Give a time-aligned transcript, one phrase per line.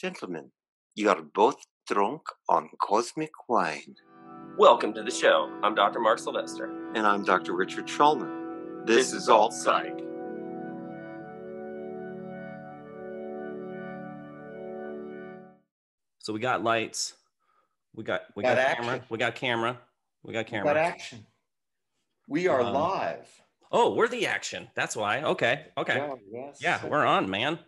[0.00, 0.50] Gentlemen,
[0.94, 3.96] you are both drunk on cosmic wine.
[4.56, 5.52] Welcome to the show.
[5.62, 6.00] I'm Dr.
[6.00, 6.90] Mark Sylvester.
[6.94, 7.52] And I'm Dr.
[7.52, 8.86] Richard Schulman.
[8.86, 9.98] This, is All Psych.
[16.20, 17.12] So we got lights.
[17.94, 19.04] We got we Got got, camera.
[19.10, 19.78] We got camera.
[20.22, 20.80] We got Got camera.
[20.80, 21.26] action.
[22.26, 23.28] We are Um, live.
[23.70, 24.70] Oh, we're the action.
[24.74, 25.22] That's why.
[25.22, 25.66] Okay.
[25.76, 25.96] Okay.
[25.96, 26.58] Yeah, yes.
[26.62, 27.58] Yeah, we're on, man.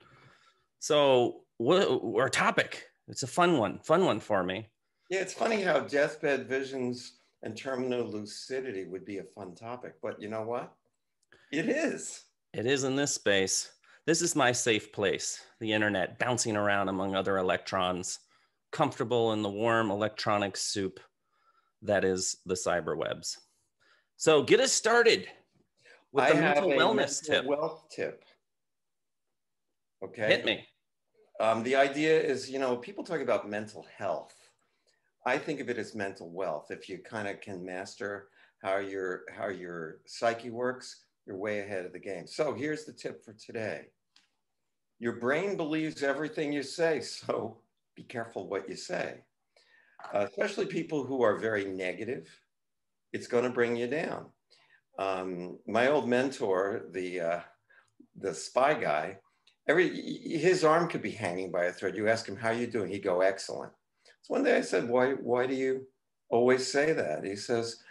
[0.78, 1.88] So what
[2.20, 2.84] our topic?
[3.08, 3.78] It's a fun one.
[3.80, 4.68] Fun one for me.
[5.10, 10.20] Yeah, it's funny how deathbed visions and terminal lucidity would be a fun topic, but
[10.20, 10.72] you know what?
[11.50, 12.24] It is.
[12.54, 13.72] It is in this space.
[14.06, 18.18] This is my safe place, the internet, bouncing around among other electrons,
[18.72, 20.98] comfortable in the warm electronic soup
[21.82, 23.36] that is the cyberwebs.
[24.16, 25.28] So get us started
[26.12, 27.44] with the I have mental a wellness mental tip.
[27.44, 28.24] Wealth tip.
[30.04, 30.26] Okay.
[30.26, 30.66] Hit me.
[31.42, 34.32] Um, the idea is, you know, people talk about mental health.
[35.26, 36.70] I think of it as mental wealth.
[36.70, 38.28] If you kind of can master
[38.62, 42.28] how your how your psyche works, you're way ahead of the game.
[42.28, 43.88] So here's the tip for today.
[45.00, 47.58] Your brain believes everything you say, so
[47.96, 49.24] be careful what you say.
[50.14, 52.28] Uh, especially people who are very negative,
[53.12, 54.26] it's going to bring you down.
[54.96, 57.40] Um, my old mentor, the uh,
[58.14, 59.18] the spy guy,
[59.68, 61.96] every his arm could be hanging by a thread.
[61.96, 63.72] You ask him how you doing, he'd go excellent.
[64.22, 65.86] So one day I said, why why do you
[66.30, 67.24] always say that?
[67.24, 67.82] He says,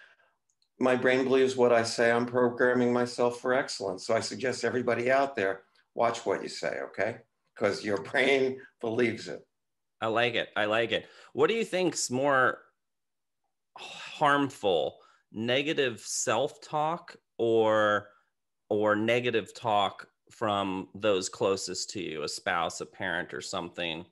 [0.80, 2.12] my brain believes what I say.
[2.12, 4.06] I'm programming myself for excellence.
[4.06, 5.62] So I suggest everybody out there
[5.94, 7.18] watch what you say, okay?
[7.56, 9.46] Because your brain believes it.
[10.02, 10.50] I like it.
[10.56, 11.08] I like it.
[11.34, 12.60] What do you think's more
[13.78, 14.98] harmful,
[15.32, 18.08] negative self-talk or
[18.70, 24.06] or negative talk from those closest to you, a spouse, a parent, or something?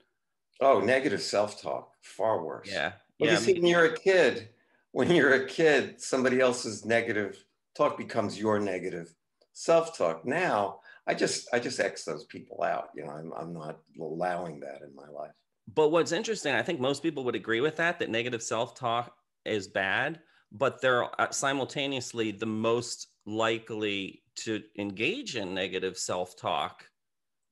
[0.61, 2.69] Oh, negative self-talk, far worse.
[2.71, 2.91] Yeah.
[3.19, 3.39] Well, yeah.
[3.39, 4.49] you see, when you're a kid,
[4.91, 7.43] when you're a kid, somebody else's negative
[7.75, 9.15] talk becomes your negative
[9.53, 10.25] self-talk.
[10.25, 12.89] Now, I just I just X those people out.
[12.95, 15.31] You know, I'm I'm not allowing that in my life.
[15.73, 19.15] But what's interesting, I think most people would agree with that, that negative self talk
[19.45, 20.19] is bad,
[20.51, 26.85] but they're uh, simultaneously the most likely to engage in negative self talk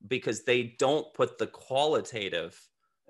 [0.06, 2.58] because they don't put the qualitative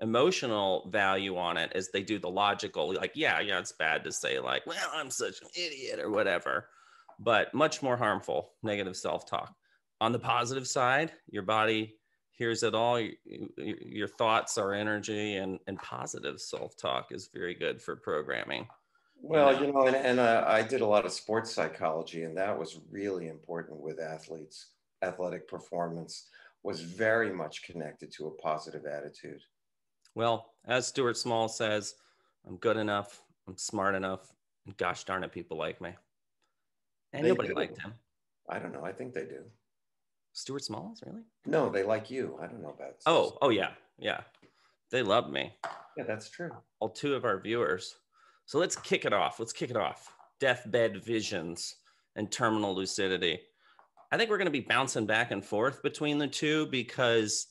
[0.01, 4.11] emotional value on it as they do the logical, like, yeah, yeah, it's bad to
[4.11, 6.67] say, like, well, I'm such an idiot or whatever,
[7.19, 9.53] but much more harmful negative self talk.
[10.01, 11.95] On the positive side, your body
[12.31, 13.01] hears it all.
[13.57, 18.67] Your thoughts are energy, and, and positive self talk is very good for programming.
[19.21, 22.57] Well, you know, and, and uh, I did a lot of sports psychology, and that
[22.57, 24.67] was really important with athletes.
[25.03, 26.27] Athletic performance
[26.63, 29.41] was very much connected to a positive attitude.
[30.15, 31.95] Well, as Stuart Small says,
[32.47, 34.33] I'm good enough, I'm smart enough,
[34.65, 35.91] and gosh darn it, people like me.
[37.13, 37.55] And They nobody do.
[37.55, 37.93] liked him.
[38.49, 38.83] I don't know.
[38.83, 39.43] I think they do.
[40.33, 41.23] Stuart Smalls, really?
[41.45, 42.37] No, they like you.
[42.41, 42.95] I don't know about.
[43.05, 44.21] Oh, oh yeah, yeah.
[44.91, 45.53] They love me.
[45.97, 46.51] yeah, that's true.
[46.79, 47.95] all two of our viewers.
[48.49, 49.39] So let's kick it off.
[49.39, 50.11] Let's kick it off.
[50.39, 51.75] Deathbed visions
[52.15, 53.41] and terminal lucidity.
[54.11, 57.45] I think we're going to be bouncing back and forth between the two because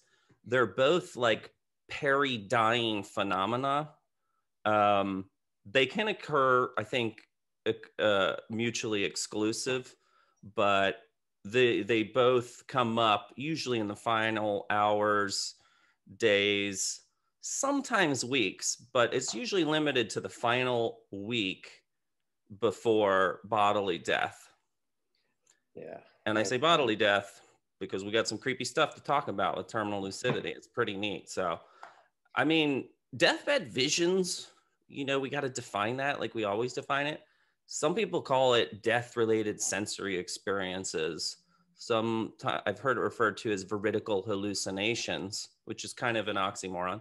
[0.44, 1.52] they're both like
[1.88, 3.90] peri-dying phenomena.
[4.64, 5.26] Um,
[5.70, 7.20] they can occur, I think,
[8.00, 9.94] uh, mutually exclusive,
[10.56, 10.96] but
[11.44, 15.54] they they both come up usually in the final hours,
[16.16, 17.02] days,
[17.48, 21.82] sometimes weeks, but it's usually limited to the final week
[22.60, 24.50] before bodily death.
[25.74, 25.98] Yeah.
[26.26, 27.40] And I say bodily death
[27.80, 30.50] because we got some creepy stuff to talk about with terminal lucidity.
[30.50, 31.30] It's pretty neat.
[31.30, 31.58] So,
[32.34, 34.48] I mean, deathbed visions,
[34.86, 37.22] you know, we got to define that like we always define it.
[37.64, 41.38] Some people call it death related sensory experiences.
[41.76, 42.34] Some
[42.66, 47.00] I've heard it referred to as veridical hallucinations, which is kind of an oxymoron.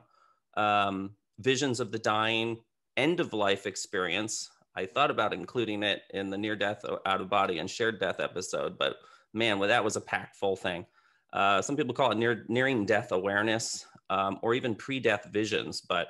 [0.57, 2.57] Um, visions of the dying,
[2.97, 4.49] end of life experience.
[4.75, 8.19] I thought about including it in the near death, out of body, and shared death
[8.19, 8.97] episode, but
[9.33, 10.85] man, well, that was a packed full thing.
[11.33, 15.81] Uh, some people call it near, nearing death awareness um, or even pre death visions,
[15.81, 16.07] but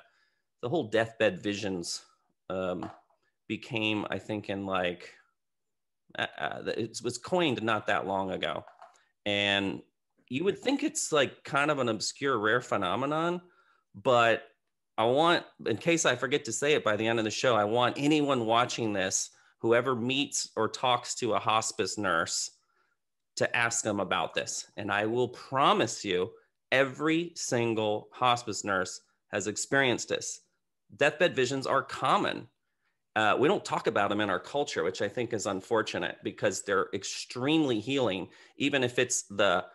[0.61, 2.03] the whole deathbed visions
[2.49, 2.89] um,
[3.47, 5.13] became, I think, in like,
[6.17, 8.63] uh, uh, it was coined not that long ago.
[9.25, 9.81] And
[10.29, 13.41] you would think it's like kind of an obscure, rare phenomenon,
[13.95, 14.43] but
[14.97, 17.55] I want, in case I forget to say it by the end of the show,
[17.55, 19.29] I want anyone watching this,
[19.59, 22.51] whoever meets or talks to a hospice nurse,
[23.35, 24.71] to ask them about this.
[24.77, 26.31] And I will promise you,
[26.71, 30.41] Every single hospice nurse has experienced this.
[30.95, 32.47] Deathbed visions are common.
[33.15, 36.61] Uh, we don't talk about them in our culture, which I think is unfortunate because
[36.61, 39.65] they're extremely healing, even if it's the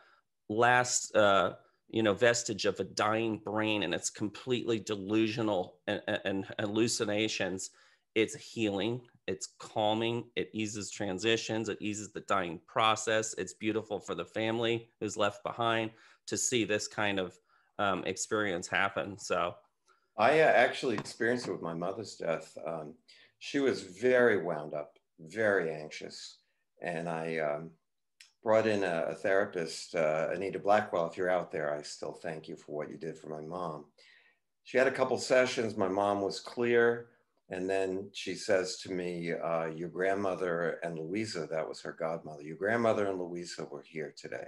[0.48, 1.54] last uh,
[1.92, 7.70] you know vestige of a dying brain and it's completely delusional and, and hallucinations
[8.14, 14.14] it's healing it's calming it eases transitions it eases the dying process it's beautiful for
[14.14, 15.90] the family who's left behind
[16.26, 17.38] to see this kind of
[17.78, 19.54] um, experience happen so.
[20.18, 22.94] I uh, actually experienced it with my mother's death um,
[23.38, 26.38] she was very wound up very anxious
[26.82, 27.70] and i um,
[28.42, 31.06] brought in a, a therapist, uh, Anita Blackwell.
[31.06, 33.84] If you're out there, I still thank you for what you did for my mom.
[34.64, 35.76] She had a couple sessions.
[35.76, 37.08] My mom was clear.
[37.50, 42.42] And then she says to me, uh, Your grandmother and Louisa, that was her godmother,
[42.42, 44.46] your grandmother and Louisa were here today.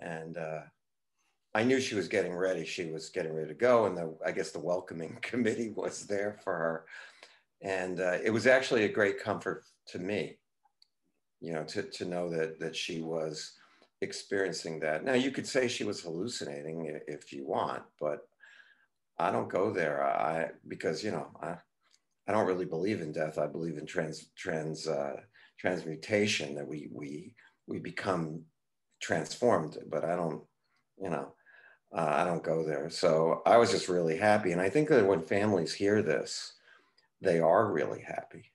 [0.00, 0.60] And uh,
[1.54, 2.64] I knew she was getting ready.
[2.64, 3.86] She was getting ready to go.
[3.86, 6.84] And the, I guess the welcoming committee was there for her.
[7.62, 10.38] And uh, it was actually a great comfort to me
[11.44, 13.52] you know, to, to know that, that she was
[14.00, 15.04] experiencing that.
[15.04, 18.26] Now, you could say she was hallucinating if you want, but
[19.18, 20.04] I don't go there.
[20.04, 21.56] I, because, you know, I,
[22.26, 23.38] I don't really believe in death.
[23.38, 25.20] I believe in trans, trans, uh,
[25.58, 27.34] transmutation that we, we,
[27.66, 28.42] we become
[29.00, 30.42] transformed, but I don't,
[31.00, 31.34] you know,
[31.94, 32.90] uh, I don't go there.
[32.90, 34.52] So I was just really happy.
[34.52, 36.54] And I think that when families hear this,
[37.20, 38.53] they are really happy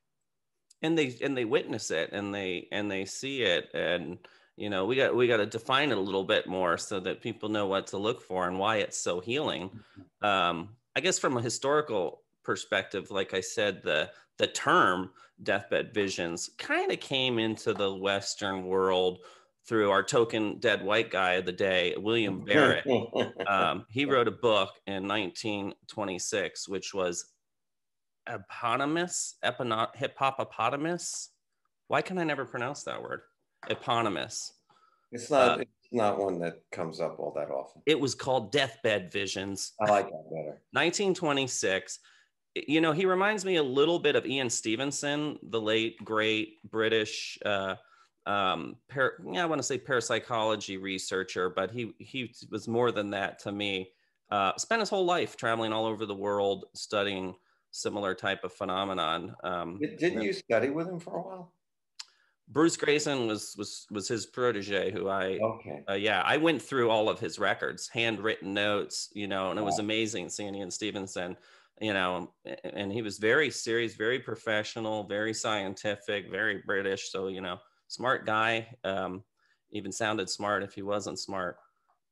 [0.82, 4.18] and they and they witness it and they and they see it and
[4.56, 7.22] you know we got we got to define it a little bit more so that
[7.22, 10.26] people know what to look for and why it's so healing mm-hmm.
[10.26, 15.10] um i guess from a historical perspective like i said the the term
[15.44, 19.20] deathbed visions kind of came into the western world
[19.66, 22.86] through our token dead white guy of the day william barrett
[23.48, 27.26] um, he wrote a book in 1926 which was
[28.30, 31.30] eponymous, epono- hippopotamus.
[31.88, 33.22] Why can I never pronounce that word?
[33.70, 34.54] Eponymous.
[35.12, 35.60] It's not.
[35.60, 37.82] Uh, it's not one that comes up all that often.
[37.86, 39.74] It was called Deathbed Visions.
[39.82, 40.62] I like that better.
[40.72, 42.00] 1926.
[42.68, 47.40] You know, he reminds me a little bit of Ian Stevenson, the late great British.
[47.46, 47.76] Uh,
[48.26, 53.10] um, par- yeah, I want to say parapsychology researcher, but he he was more than
[53.12, 53.92] that to me.
[54.30, 57.34] Uh, spent his whole life traveling all over the world studying
[57.72, 59.36] similar type of phenomenon.
[59.44, 61.54] Um, Didn't you study with him for a while?
[62.52, 66.90] Bruce Greyson was was was his protege, who I okay uh, yeah I went through
[66.90, 71.38] all of his records, handwritten notes, you know, and it was amazing seeing Ian Stevenson,
[71.80, 72.34] you know,
[72.64, 78.26] and he was very serious, very professional, very scientific, very British, so you know, smart
[78.26, 78.76] guy.
[78.84, 79.24] Um,
[79.72, 81.58] even sounded smart if he wasn't smart.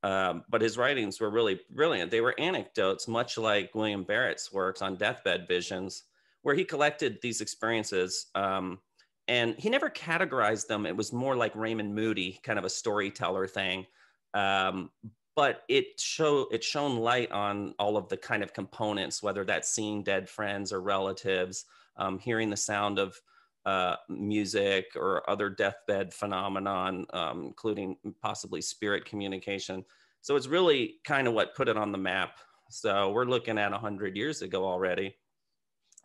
[0.07, 2.11] Um, but his writings were really brilliant.
[2.11, 6.03] They were anecdotes, much like William Barrett's works on deathbed visions,
[6.43, 8.79] where he collected these experiences um,
[9.27, 10.85] and he never categorized them.
[10.85, 13.85] It was more like Raymond Moody, kind of a storyteller thing.
[14.33, 14.91] Um,
[15.35, 19.67] but it show it shone light on all of the kind of components, whether that's
[19.69, 21.65] seeing dead friends or relatives,
[21.97, 23.19] um, hearing the sound of
[23.67, 29.83] uh, music or other deathbed phenomenon, um, including possibly spirit communication.
[30.21, 32.37] So it's really kind of what put it on the map.
[32.69, 35.17] So we're looking at 100 years ago already.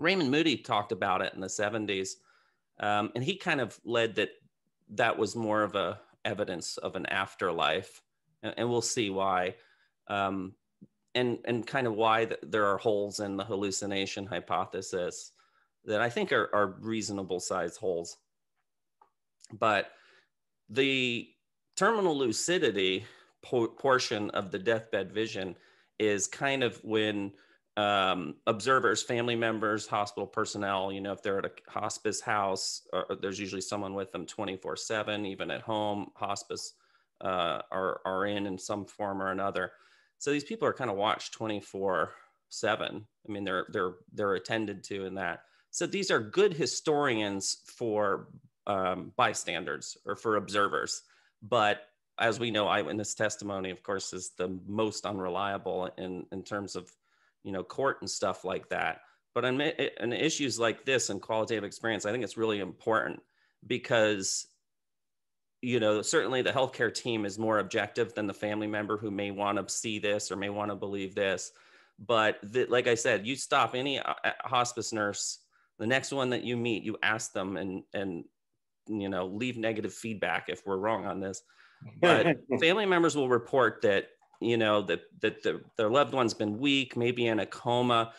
[0.01, 2.15] Raymond Moody talked about it in the 70s,
[2.81, 4.31] um, and he kind of led that
[4.95, 8.03] that was more of a evidence of an afterlife,
[8.43, 9.55] and, and we'll see why.
[10.09, 10.55] Um,
[11.15, 15.32] and and kind of why the, there are holes in the hallucination hypothesis
[15.85, 18.17] that I think are, are reasonable size holes.
[19.53, 19.91] But
[20.69, 21.29] the
[21.77, 23.05] terminal lucidity
[23.43, 25.57] po- portion of the deathbed vision
[25.99, 27.33] is kind of when
[27.77, 32.83] um, observers, family members, hospital personnel, you know, if they're at a hospice house,
[33.21, 36.75] there's usually someone with them 24 7, even at home, hospice
[37.23, 39.73] uh, are, are in in some form or another.
[40.19, 42.13] So these people are kind of watched 24
[42.51, 43.07] 7.
[43.29, 45.45] I mean, they're, they're, they're attended to in that.
[45.73, 48.29] So these are good historians for
[48.67, 51.03] um, bystanders or for observers.
[51.43, 51.89] But
[52.19, 56.93] as we know, eyewitness testimony, of course, is the most unreliable in, in terms of,
[57.43, 59.01] you know, court and stuff like that.
[59.35, 63.23] But in issues like this and qualitative experience, I think it's really important
[63.67, 64.47] because,
[65.63, 69.31] you know, certainly the healthcare team is more objective than the family member who may
[69.31, 71.53] want to see this or may want to believe this.
[71.99, 74.13] But the, like I said, you stop any uh,
[74.45, 75.39] hospice nurse
[75.83, 78.25] the next one that you meet you ask them and and
[78.87, 81.43] you know leave negative feedback if we're wrong on this
[82.01, 82.27] but
[82.61, 84.07] family members will report that
[84.43, 88.13] you know, that, that the, their loved one's been weak, maybe in a coma,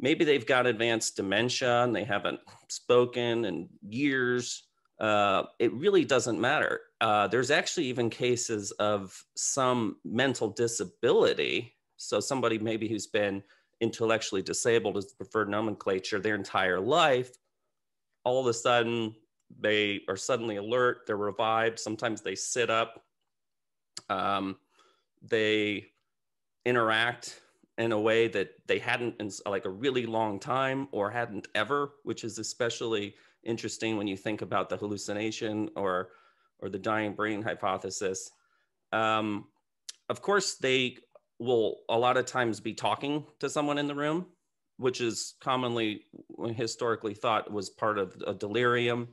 [0.00, 4.64] maybe they've got advanced dementia and they haven't spoken in years.
[4.98, 6.80] Uh, it really doesn't matter.
[7.00, 11.74] Uh, there's actually even cases of some mental disability.
[11.96, 13.42] So somebody maybe who's been
[13.80, 17.30] intellectually disabled is the preferred nomenclature their entire life,
[18.24, 19.14] all of a sudden
[19.60, 21.78] they are suddenly alert, they're revived.
[21.78, 23.04] Sometimes they sit up,
[24.10, 24.56] um,
[25.22, 25.86] they
[26.64, 27.40] interact
[27.78, 31.92] in a way that they hadn't in like a really long time or hadn't ever,
[32.02, 36.10] which is especially interesting when you think about the hallucination or
[36.60, 38.32] or the dying brain hypothesis.
[38.92, 39.46] Um,
[40.08, 40.96] of course, they
[41.38, 44.26] will a lot of times be talking to someone in the room,
[44.76, 46.02] which is commonly
[46.54, 49.08] historically thought was part of a delirium.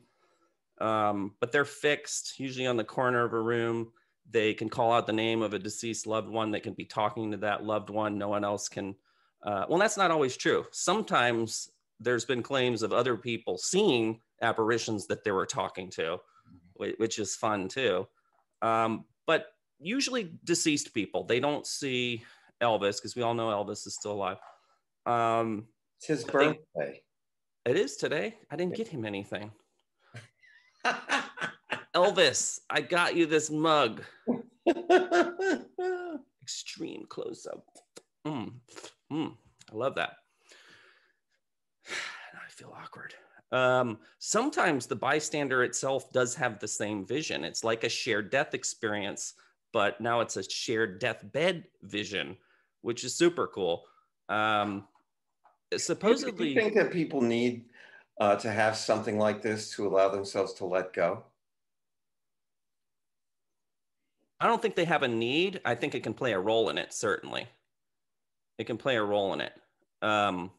[0.81, 3.91] Um, but they're fixed, usually on the corner of a room.
[4.29, 6.51] They can call out the name of a deceased loved one.
[6.51, 8.17] They can be talking to that loved one.
[8.17, 8.95] No one else can.
[9.43, 10.65] Uh, well, that's not always true.
[10.71, 16.17] Sometimes there's been claims of other people seeing apparitions that they were talking to,
[16.73, 18.07] which is fun too.
[18.61, 19.54] Um, but
[19.85, 22.23] usually deceased people, they don't see
[22.61, 24.37] Elvis because we all know Elvis is still alive.
[25.05, 25.67] Um,
[25.99, 26.59] it's his birthday.
[26.75, 27.01] They,
[27.65, 28.35] it is today.
[28.49, 29.51] I didn't get him anything.
[31.95, 34.03] Elvis, I got you this mug.
[36.41, 37.65] Extreme close up.
[38.27, 38.53] Mm,
[39.11, 39.33] mm,
[39.71, 40.11] I love that.
[41.89, 43.13] I feel awkward.
[43.51, 47.43] Um, sometimes the bystander itself does have the same vision.
[47.43, 49.33] It's like a shared death experience,
[49.75, 52.37] but now it's a shared deathbed vision,
[52.81, 53.83] which is super cool.
[54.29, 54.87] Um,
[55.75, 57.65] supposedly, do you think that people need
[58.21, 61.25] uh, to have something like this to allow themselves to let go?
[64.39, 65.59] I don't think they have a need.
[65.65, 67.45] I think it can play a role in it, certainly.
[68.57, 69.51] It can play a role in it.
[70.01, 70.51] Um,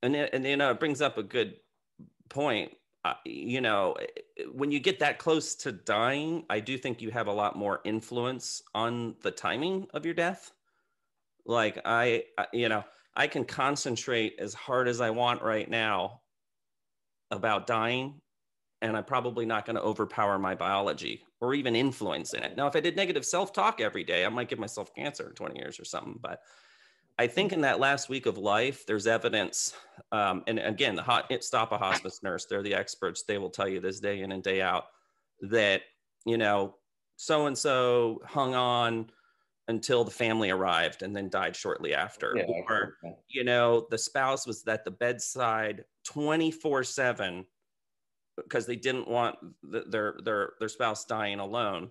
[0.00, 1.56] and, it, and you know, it brings up a good
[2.28, 2.70] point.
[3.04, 3.96] Uh, you know,
[4.52, 7.80] when you get that close to dying, I do think you have a lot more
[7.84, 10.52] influence on the timing of your death.
[11.46, 12.84] Like I, you know,
[13.16, 16.20] I can concentrate as hard as I want right now
[17.30, 18.20] about dying,
[18.82, 22.56] and I'm probably not going to overpower my biology or even influence in it.
[22.56, 25.34] Now, if I did negative self talk every day, I might give myself cancer in
[25.34, 26.18] 20 years or something.
[26.20, 26.40] But
[27.20, 29.74] I think in that last week of life, there's evidence.
[30.10, 33.24] Um, and again, the hot, stop a hospice nurse, they're the experts.
[33.24, 34.84] They will tell you this day in and day out
[35.42, 35.82] that,
[36.24, 36.76] you know,
[37.16, 39.10] so and so hung on
[39.68, 42.32] until the family arrived and then died shortly after.
[42.34, 42.96] Yeah, or,
[43.28, 47.44] you know, the spouse was at the bedside 24 7
[48.38, 51.90] because they didn't want the, their, their, their spouse dying alone.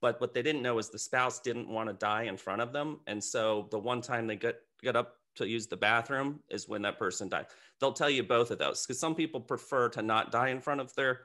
[0.00, 2.72] But what they didn't know is the spouse didn't want to die in front of
[2.72, 3.00] them.
[3.06, 6.82] And so the one time they get, get up to use the bathroom is when
[6.82, 7.46] that person died.
[7.80, 10.80] They'll tell you both of those because some people prefer to not die in front
[10.80, 11.20] of their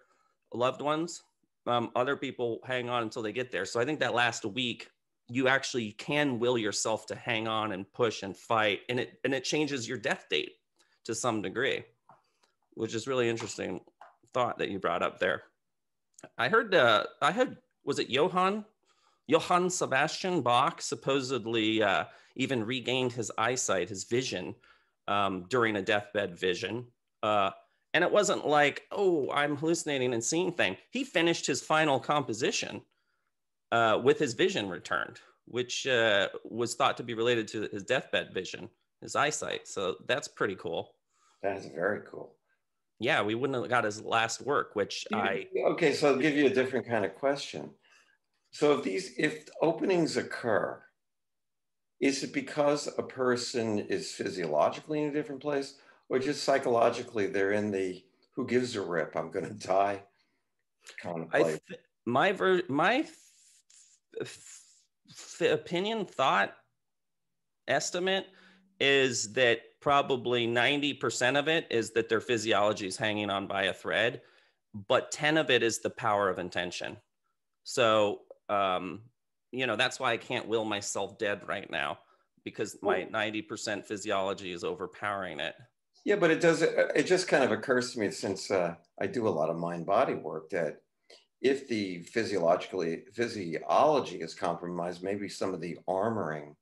[0.54, 1.24] loved ones.
[1.68, 3.66] Um, other people hang on until they get there.
[3.66, 4.90] So I think that last week
[5.28, 9.34] you actually can will yourself to hang on and push and fight and it and
[9.34, 10.54] it changes your death date
[11.04, 11.84] to some degree
[12.76, 13.82] which is really interesting
[14.34, 15.44] thought that you brought up there
[16.38, 18.66] i heard uh, i had was it johann
[19.28, 24.56] johann sebastian bach supposedly uh, even regained his eyesight his vision
[25.08, 26.86] um, during a deathbed vision
[27.24, 27.52] uh,
[27.94, 32.82] and it wasn't like oh i'm hallucinating and seeing thing he finished his final composition
[33.72, 38.34] uh, with his vision returned, which uh, was thought to be related to his deathbed
[38.34, 38.70] vision,
[39.02, 39.68] his eyesight.
[39.68, 40.96] So that's pretty cool.
[41.44, 42.34] That is very cool.
[43.00, 45.48] Yeah, we wouldn't have got his last work, which I.
[45.72, 47.72] Okay, so I'll give you a different kind of question.
[48.52, 50.82] So if these, if openings occur,
[52.00, 55.76] is it because a person is physiologically in a different place,
[56.08, 60.04] or just psychologically they're in the "who gives a rip, I'm going to die"
[61.02, 61.60] kind of place?
[61.68, 63.06] Th- my ver- my
[64.22, 64.64] f-
[65.42, 66.56] opinion thought
[67.68, 68.28] estimate
[68.80, 73.74] is that probably 90% of it is that their physiology is hanging on by a
[73.74, 74.22] thread
[74.88, 76.98] but 10 of it is the power of intention.
[77.64, 79.02] So um,
[79.52, 81.98] you know that's why i can't will myself dead right now
[82.44, 85.56] because my 90% physiology is overpowering it.
[86.04, 89.28] Yeah but it does it just kind of occurs to me since uh, i do
[89.28, 90.82] a lot of mind body work that
[91.42, 96.56] if the physiologically physiology is compromised, maybe some of the armoring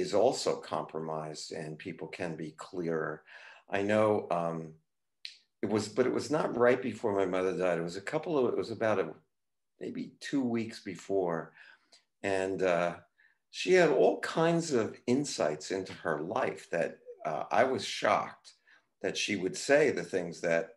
[0.00, 3.22] is also compromised and people can be clearer.
[3.70, 4.72] I know um,
[5.62, 7.78] it was, but it was not right before my mother died.
[7.78, 9.10] It was a couple of, it was about a,
[9.80, 11.52] maybe two weeks before.
[12.22, 12.94] and uh,
[13.50, 18.52] she had all kinds of insights into her life that uh, I was shocked
[19.02, 20.76] that she would say the things that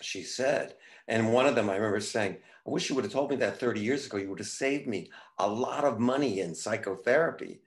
[0.00, 0.74] she said.
[1.08, 3.58] And one of them, I remember saying, I wish you would have told me that
[3.58, 4.16] 30 years ago.
[4.16, 7.60] You would have saved me a lot of money in psychotherapy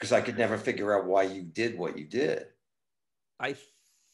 [0.00, 2.46] because I could never figure out why you did what you did.
[3.38, 3.56] I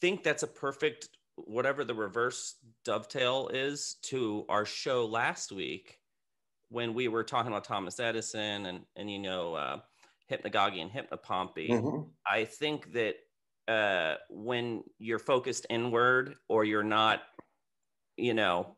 [0.01, 5.99] think that's a perfect, whatever the reverse dovetail is to our show last week
[6.69, 9.79] when we were talking about Thomas Edison and, and you know, uh,
[10.29, 11.69] hypnagogy and hypnopompy.
[11.69, 12.09] Mm-hmm.
[12.29, 13.15] I think that
[13.69, 17.21] uh, when you're focused inward or you're not,
[18.17, 18.75] you know,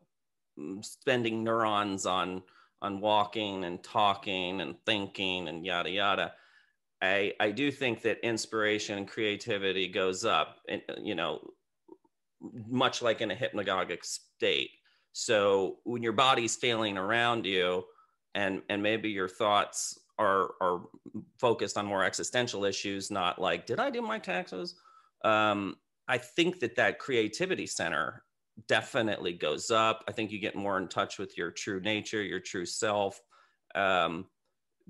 [0.82, 2.42] spending neurons on
[2.82, 6.32] on walking and talking and thinking and yada yada.
[7.02, 11.52] I I do think that inspiration and creativity goes up, and you know,
[12.68, 14.70] much like in a hypnagogic state.
[15.12, 17.84] So when your body's failing around you,
[18.34, 20.82] and and maybe your thoughts are are
[21.38, 24.76] focused on more existential issues, not like did I do my taxes?
[25.24, 25.76] Um,
[26.08, 28.24] I think that that creativity center
[28.68, 30.04] definitely goes up.
[30.08, 33.20] I think you get more in touch with your true nature, your true self.
[33.74, 34.26] Um,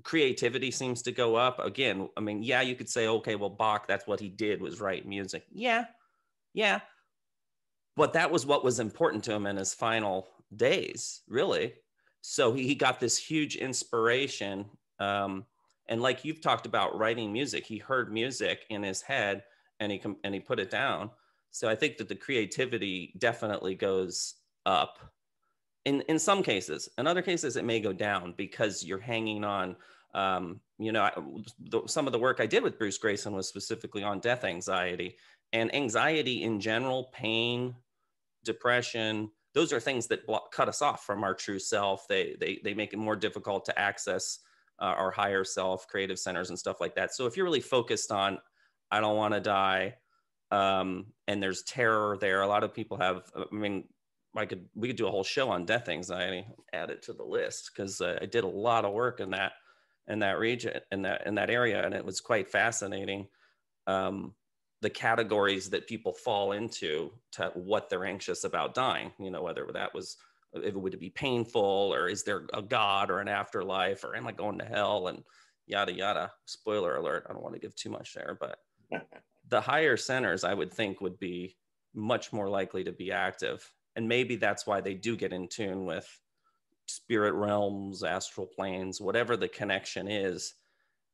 [0.03, 2.09] creativity seems to go up again.
[2.17, 5.07] I mean, yeah, you could say, okay, well, Bach, that's what he did was write
[5.07, 5.43] music.
[5.51, 5.85] Yeah,
[6.53, 6.81] yeah,
[7.95, 11.73] but that was what was important to him in his final days, really.
[12.21, 14.65] So he, he got this huge inspiration.
[14.99, 15.45] Um,
[15.87, 19.43] and like you've talked about writing music, he heard music in his head
[19.79, 21.09] and he and he put it down.
[21.51, 24.99] So I think that the creativity definitely goes up.
[25.85, 29.75] In in some cases, in other cases, it may go down because you're hanging on.
[30.13, 31.11] Um, you know, I,
[31.69, 35.17] the, some of the work I did with Bruce Greyson was specifically on death anxiety
[35.53, 37.75] and anxiety in general, pain,
[38.43, 39.31] depression.
[39.53, 42.07] Those are things that block, cut us off from our true self.
[42.07, 44.39] They they they make it more difficult to access
[44.79, 47.13] uh, our higher self, creative centers, and stuff like that.
[47.13, 48.39] So if you're really focused on
[48.91, 49.95] I don't want to die.
[50.51, 52.41] Um, and there's terror there.
[52.41, 53.85] A lot of people have, I mean,
[54.35, 57.23] I could, we could do a whole show on death anxiety, add it to the
[57.23, 57.71] list.
[57.75, 59.53] Cause uh, I did a lot of work in that,
[60.07, 61.85] in that region, in that, in that area.
[61.85, 63.27] And it was quite fascinating.
[63.87, 64.33] Um,
[64.81, 69.67] the categories that people fall into to what they're anxious about dying, you know, whether
[69.73, 70.17] that was,
[70.53, 71.61] if it would be painful
[71.93, 75.23] or is there a God or an afterlife or am I going to hell and
[75.71, 76.31] yada, yada.
[76.45, 77.25] Spoiler alert.
[77.27, 78.59] I don't want to give too much there, but
[79.49, 81.57] the higher centers, I would think, would be
[81.95, 83.69] much more likely to be active.
[83.95, 86.07] And maybe that's why they do get in tune with
[86.87, 90.53] spirit realms, astral planes, whatever the connection is,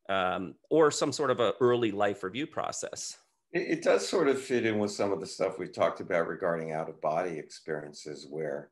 [0.08, 3.18] um, or some sort of a early life review process.
[3.52, 6.28] It, it does sort of fit in with some of the stuff we've talked about
[6.28, 8.70] regarding out of body experiences, where,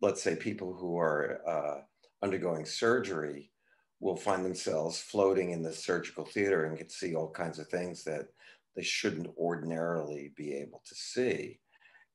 [0.00, 1.80] let's say, people who are uh,
[2.22, 3.50] undergoing surgery
[4.00, 8.02] will find themselves floating in the surgical theater and can see all kinds of things
[8.04, 8.26] that
[8.74, 11.60] they shouldn't ordinarily be able to see.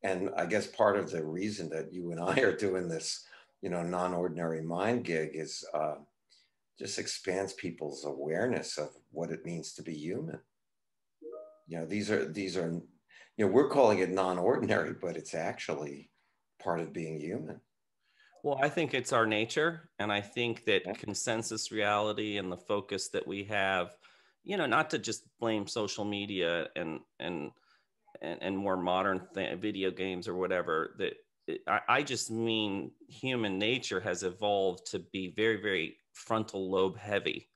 [0.03, 3.25] And I guess part of the reason that you and I are doing this,
[3.61, 5.95] you know, non-ordinary mind gig is uh,
[6.79, 10.39] just expands people's awareness of what it means to be human.
[11.67, 12.71] You know, these are these are,
[13.35, 16.09] you know, we're calling it non-ordinary, but it's actually
[16.61, 17.59] part of being human.
[18.43, 23.09] Well, I think it's our nature, and I think that consensus reality and the focus
[23.09, 23.89] that we have
[24.47, 27.51] you know, not to just blame social media and and
[28.21, 30.95] and, and more modern th- video games or whatever.
[30.97, 31.13] That
[31.67, 37.49] I, I just mean human nature has evolved to be very, very frontal lobe heavy.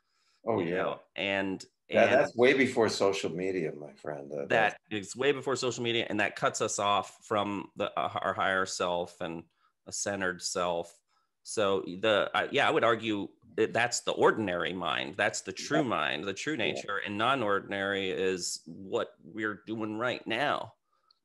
[0.45, 0.99] Oh yeah, know?
[1.15, 4.31] and yeah, and that's way before social media, my friend.
[4.31, 8.09] Uh, that is way before social media, and that cuts us off from the uh,
[8.21, 9.43] our higher self and
[9.87, 10.97] a centered self.
[11.43, 13.27] So the uh, yeah, I would argue
[13.73, 19.09] that's the ordinary mind that's the true mind the true nature and non-ordinary is what
[19.23, 20.73] we're doing right now.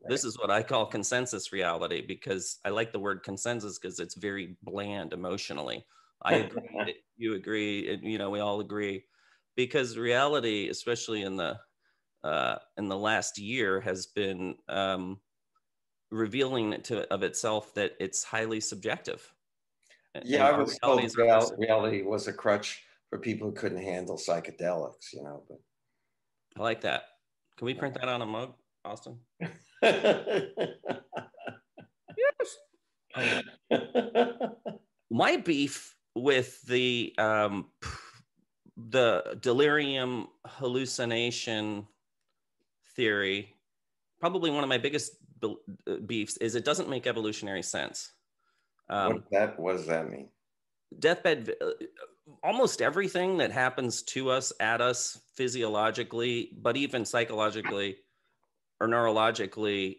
[0.03, 0.11] Right.
[0.11, 4.17] this is what i call consensus reality because i like the word consensus because it's
[4.17, 5.85] very bland emotionally.
[6.23, 9.05] I agree you agree and you know we all agree.
[9.57, 11.59] Because reality especially in the
[12.25, 15.21] uh, in the last year has been um,
[16.11, 19.33] revealing to of itself that it's highly subjective
[20.25, 25.13] yeah, I was told real, reality was a crutch for people who couldn't handle psychedelics,
[25.13, 25.43] you know.
[25.49, 25.59] But
[26.57, 27.05] I like that.
[27.57, 29.19] Can we print that on a mug, Austin?
[29.83, 30.17] yes.
[35.11, 37.67] My beef with the um,
[38.77, 41.87] the delirium hallucination
[42.95, 43.55] theory,
[44.21, 45.13] probably one of my biggest
[46.07, 48.13] beefs, is it doesn't make evolutionary sense.
[48.89, 50.29] Um, what that what does that mean?
[50.99, 51.55] Deathbed.
[51.61, 51.71] Uh,
[52.43, 57.97] almost everything that happens to us at us physiologically but even psychologically
[58.81, 59.99] or neurologically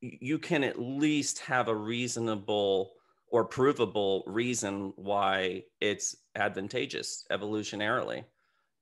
[0.00, 2.92] you can at least have a reasonable
[3.28, 8.24] or provable reason why it's advantageous evolutionarily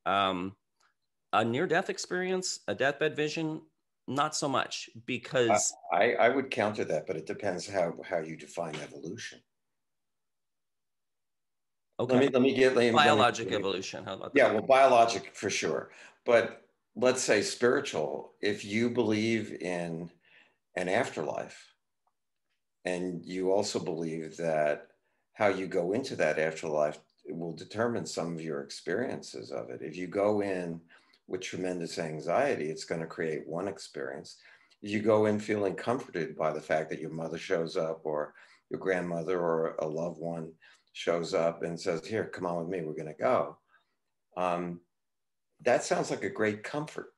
[0.07, 0.55] um,
[1.33, 3.61] a near death experience a deathbed vision
[4.07, 8.37] not so much because I, I would counter that but it depends how how you
[8.37, 9.41] define evolution.
[11.99, 12.13] Okay.
[12.13, 14.39] let me let me get let me, biologic let me, evolution how about that?
[14.39, 15.91] yeah well biologic for sure
[16.27, 16.65] but
[16.97, 18.33] let's say spiritual.
[18.41, 20.11] If you believe in
[20.77, 21.75] an afterlife
[22.85, 24.89] and you also believe that
[25.35, 29.81] how you go into that afterlife will determine some of your experiences of it.
[29.83, 30.81] If you go in
[31.27, 34.37] with tremendous anxiety it's going to create one experience
[34.85, 38.35] you go in feeling comforted by the fact that your mother shows up or
[38.71, 40.53] your grandmother or a loved one
[40.93, 43.57] shows up and says, Here, come on with me, we're going to go.
[44.37, 44.81] Um,
[45.63, 47.15] that sounds like a great comfort.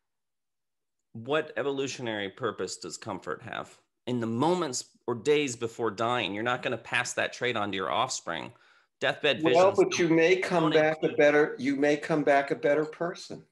[1.12, 3.76] What evolutionary purpose does comfort have?
[4.06, 7.72] In the moments or days before dying, you're not going to pass that trait on
[7.72, 8.52] to your offspring.
[9.00, 9.56] Deathbed visions.
[9.56, 11.56] Well, but you may come back a better.
[11.58, 13.42] You may come back a better person.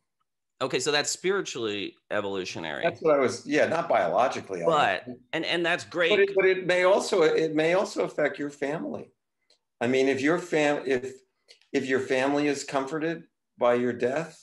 [0.64, 2.82] Okay, so that's spiritually evolutionary.
[2.82, 3.46] That's what I was.
[3.46, 4.62] Yeah, not biologically.
[4.64, 6.08] But and and that's great.
[6.08, 9.10] But it, but it may also it may also affect your family.
[9.82, 11.12] I mean, if your fam if
[11.74, 13.24] if your family is comforted
[13.58, 14.42] by your death,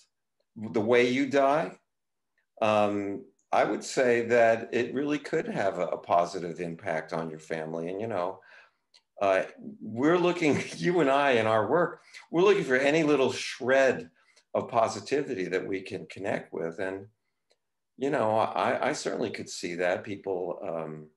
[0.55, 1.71] the way you die,
[2.61, 7.39] um, I would say that it really could have a, a, positive impact on your
[7.39, 7.89] family.
[7.89, 8.41] And you know,
[9.19, 9.43] uh,
[9.81, 14.11] we're looking, you and I, in our work, we're looking for any little shred
[14.53, 16.79] of positivity that we can connect with.
[16.79, 17.07] And
[17.97, 20.59] you know, I, I certainly could see that people.
[20.67, 21.07] Um,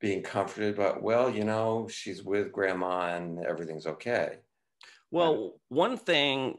[0.00, 4.38] being comforted, but well, you know, she's with grandma and everything's okay.
[5.10, 6.58] Well, one thing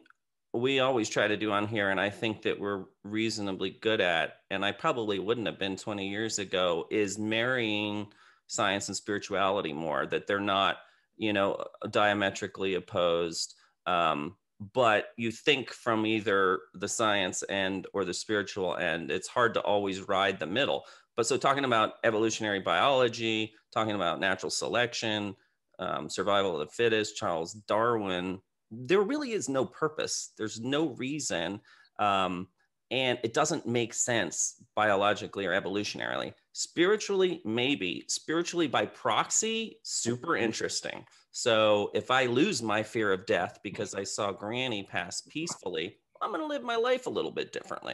[0.54, 4.38] we always try to do on here, and I think that we're reasonably good at,
[4.50, 8.08] and I probably wouldn't have been 20 years ago, is marrying
[8.48, 10.78] science and spirituality more, that they're not,
[11.18, 13.54] you know, diametrically opposed.
[13.86, 14.36] Um,
[14.74, 19.62] but you think from either the science end or the spiritual end, it's hard to
[19.62, 20.84] always ride the middle.
[21.15, 25.36] But so talking about evolutionary biology, talking about natural selection,
[25.80, 28.39] um, survival of the fittest, Charles Darwin,
[28.72, 30.32] there really is no purpose.
[30.38, 31.62] There's no reason.
[32.00, 32.48] Um,
[32.89, 36.34] and it doesn't make sense biologically or evolutionarily.
[36.54, 38.06] Spiritually, maybe.
[38.08, 41.06] Spiritually, by proxy, super interesting.
[41.38, 43.62] So if I lose my fear of death mm-hmm.
[43.62, 47.54] because I saw Granny pass peacefully, I'm going to live my life a little bit
[47.54, 47.93] differently.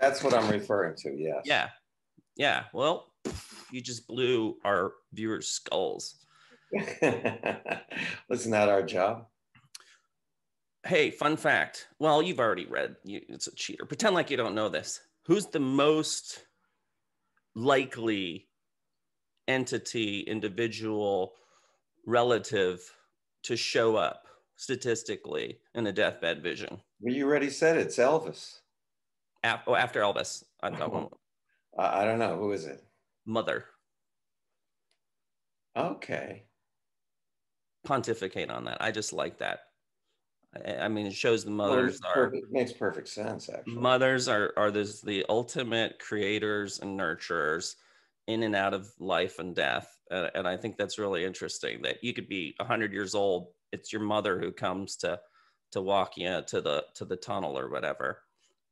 [0.00, 1.14] That's what I'm referring to.
[1.16, 1.42] Yes.
[1.44, 1.68] Yeah.
[2.36, 2.64] Yeah.
[2.72, 3.12] Well,
[3.70, 6.16] you just blew our viewers' skulls.
[6.72, 9.26] Wasn't that our job?
[10.84, 11.86] Hey, fun fact.
[12.00, 12.96] Well, you've already read.
[13.04, 13.84] You, it's a cheater.
[13.84, 14.98] Pretend like you don't know this.
[15.26, 16.44] Who's the most
[17.54, 18.48] likely
[19.46, 21.34] entity, individual,
[22.10, 22.80] relative
[23.44, 26.80] to show up statistically in a deathbed vision?
[27.00, 28.58] Well, you already said it's Elvis.
[29.44, 30.44] oh, after Elvis.
[30.62, 31.08] I thought one.
[31.78, 32.36] I don't know.
[32.36, 32.84] Who is it?
[33.24, 33.64] Mother.
[35.76, 36.44] Okay.
[37.84, 38.78] Pontificate on that.
[38.80, 39.60] I just like that.
[40.82, 43.48] I mean, it shows the mothers well, are perfect, makes perfect sense.
[43.48, 47.76] Actually, mothers are are this, the ultimate creators and nurturers
[48.26, 51.82] in and out of life and death, and, and I think that's really interesting.
[51.82, 55.20] That you could be hundred years old, it's your mother who comes to
[55.72, 58.22] to walk you to the to the tunnel or whatever.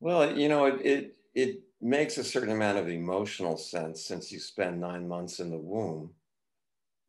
[0.01, 4.39] Well, you know, it it, it makes a certain amount of emotional sense since you
[4.39, 6.13] spend nine months in the womb,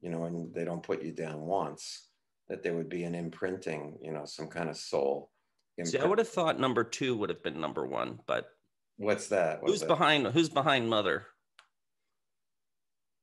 [0.02, 2.10] you know, and they don't put you down once,
[2.48, 5.32] that there would be an imprinting, you know, some kind of soul.
[5.78, 5.94] Imprint.
[5.94, 8.50] See, I would have thought number two would have been number one, but
[8.98, 9.62] what's that?
[9.62, 9.88] What's who's that?
[9.88, 10.28] behind?
[10.28, 11.26] Who's behind mother?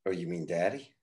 [0.07, 0.96] Oh, you mean daddy?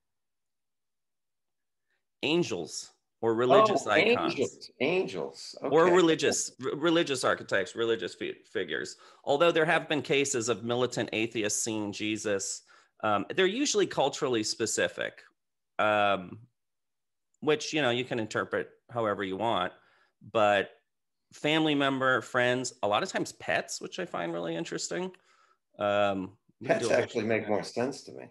[2.23, 5.55] Angels or religious oh, icons angels, angels.
[5.63, 5.73] Okay.
[5.73, 11.09] or religious r- religious archetypes religious fi- figures although there have been cases of militant
[11.13, 12.61] atheists seeing jesus
[13.01, 15.23] um, they're usually culturally specific
[15.79, 16.37] um,
[17.39, 19.71] which you know you can interpret however you want
[20.31, 20.71] but
[21.31, 25.09] family member friends a lot of times pets which i find really interesting
[25.79, 26.33] um,
[26.65, 28.25] pets actually make more sense to me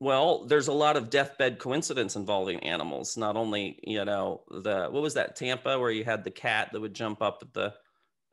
[0.00, 3.18] well, there's a lot of deathbed coincidence involving animals.
[3.18, 6.80] Not only, you know, the what was that Tampa where you had the cat that
[6.80, 7.74] would jump up at the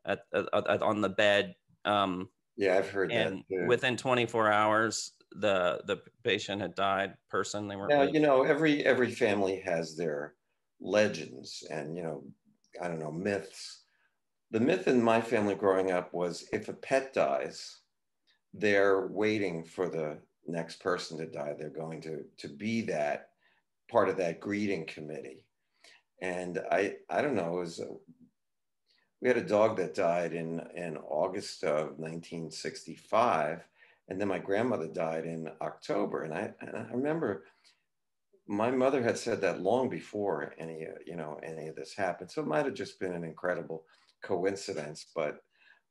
[0.06, 1.56] at, at, at on the bed.
[1.84, 3.56] Um, yeah, I've heard and that.
[3.58, 7.16] And within 24 hours, the the patient had died.
[7.30, 7.88] Person they were.
[7.88, 10.36] Now you know every every family has their
[10.80, 12.24] legends, and you know
[12.82, 13.84] I don't know, myths.
[14.52, 17.82] The myth in my family growing up was if a pet dies,
[18.54, 21.54] they're waiting for the next person to die.
[21.58, 23.30] They're going to, to be that
[23.90, 25.44] part of that greeting committee.
[26.22, 27.82] And I, I don't know, it was,
[29.22, 33.64] we had a dog that died in, in August of 1965.
[34.10, 36.24] And then my grandmother died in October.
[36.24, 37.44] And I, and I remember
[38.48, 42.32] my mother had said that long before any, you know, any of this happened.
[42.32, 43.84] So it might've just been an incredible
[44.24, 45.42] coincidence, but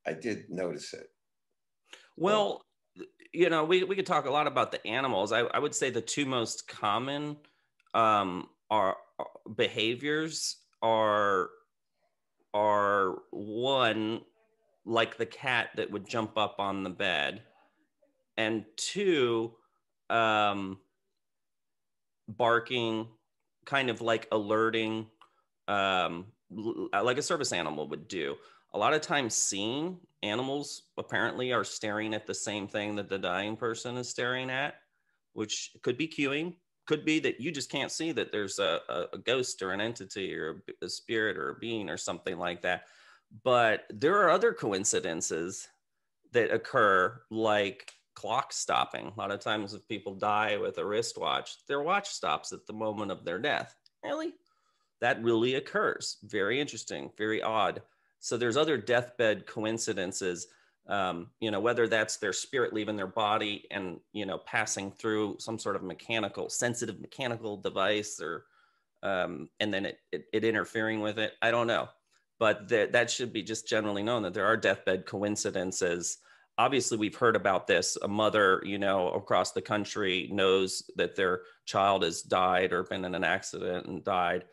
[0.06, 1.10] I did notice it.
[2.16, 2.64] Well,
[3.32, 5.32] you know, we, we could talk a lot about the animals.
[5.32, 7.36] I, I would say the two most common
[7.94, 11.50] um, are, are behaviors are
[12.54, 14.22] are one
[14.86, 17.42] like the cat that would jump up on the bed,
[18.36, 19.52] and two
[20.08, 20.78] um,
[22.28, 23.08] barking,
[23.64, 25.06] kind of like alerting,
[25.68, 28.36] um, like a service animal would do.
[28.72, 29.98] A lot of times, seeing
[30.28, 34.74] animals apparently are staring at the same thing that the dying person is staring at,
[35.32, 36.54] which could be cueing,
[36.86, 38.80] could be that you just can't see that there's a,
[39.12, 42.84] a ghost or an entity or a spirit or a being or something like that.
[43.42, 45.68] But there are other coincidences
[46.32, 49.08] that occur, like clock stopping.
[49.08, 52.72] A lot of times, if people die with a wristwatch, their watch stops at the
[52.72, 53.74] moment of their death.
[54.04, 54.34] Really?
[55.00, 56.18] That really occurs.
[56.22, 57.82] Very interesting, very odd.
[58.26, 60.48] So there's other deathbed coincidences.
[60.88, 65.36] Um, you know, whether that's their spirit leaving their body and you know passing through
[65.38, 68.46] some sort of mechanical, sensitive mechanical device, or
[69.04, 71.34] um, and then it, it, it interfering with it.
[71.40, 71.88] I don't know,
[72.40, 76.18] but th- that should be just generally known that there are deathbed coincidences.
[76.58, 77.96] Obviously, we've heard about this.
[78.02, 83.04] A mother, you know, across the country knows that their child has died or been
[83.04, 84.46] in an accident and died.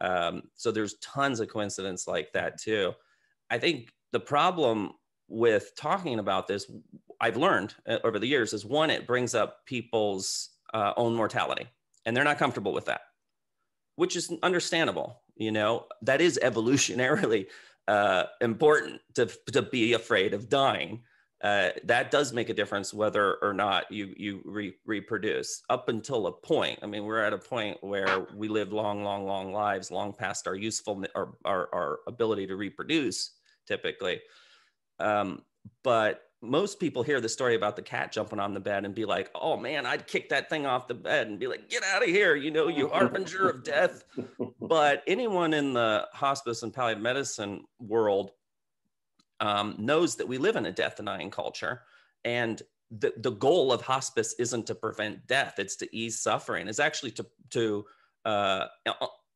[0.00, 2.94] Um, so there's tons of coincidence like that too.
[3.50, 4.92] I think the problem
[5.28, 6.70] with talking about this,
[7.20, 11.66] I've learned uh, over the years, is one, it brings up people's uh, own mortality,
[12.04, 13.02] and they're not comfortable with that,
[13.96, 15.22] which is understandable.
[15.36, 17.46] You know, that is evolutionarily
[17.88, 21.02] uh, important to, to be afraid of dying.
[21.42, 26.26] Uh, that does make a difference whether or not you you re- reproduce up until
[26.26, 29.92] a point i mean we're at a point where we live long long long lives
[29.92, 33.37] long past our useful our, our, our ability to reproduce
[33.68, 34.20] typically.
[34.98, 35.42] Um,
[35.84, 39.04] but most people hear the story about the cat jumping on the bed and be
[39.04, 42.02] like, oh man, I'd kick that thing off the bed and be like, get out
[42.02, 44.04] of here, you know, you harbinger of death.
[44.60, 48.30] But anyone in the hospice and palliative medicine world
[49.40, 51.82] um, knows that we live in a death denying culture.
[52.24, 56.80] And the, the goal of hospice isn't to prevent death, it's to ease suffering, it's
[56.80, 57.84] actually to, to
[58.24, 58.66] uh,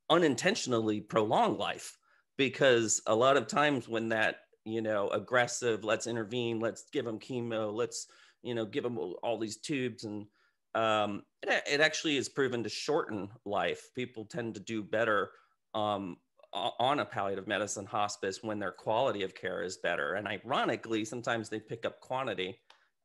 [0.09, 1.99] unintentionally prolong life
[2.37, 7.19] because a lot of times when that you know aggressive let's intervene let's give them
[7.19, 8.07] chemo let's
[8.43, 10.27] you know give them all these tubes and
[10.75, 13.91] um, it, it actually is proven to shorten life.
[13.95, 15.31] People tend to do better
[15.75, 16.17] um,
[16.53, 20.15] on a palliative medicine hospice when their quality of care is better.
[20.15, 22.59] And ironically sometimes they pick up quantity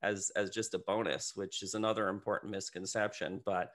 [0.04, 3.72] as as just a bonus which is another important misconception but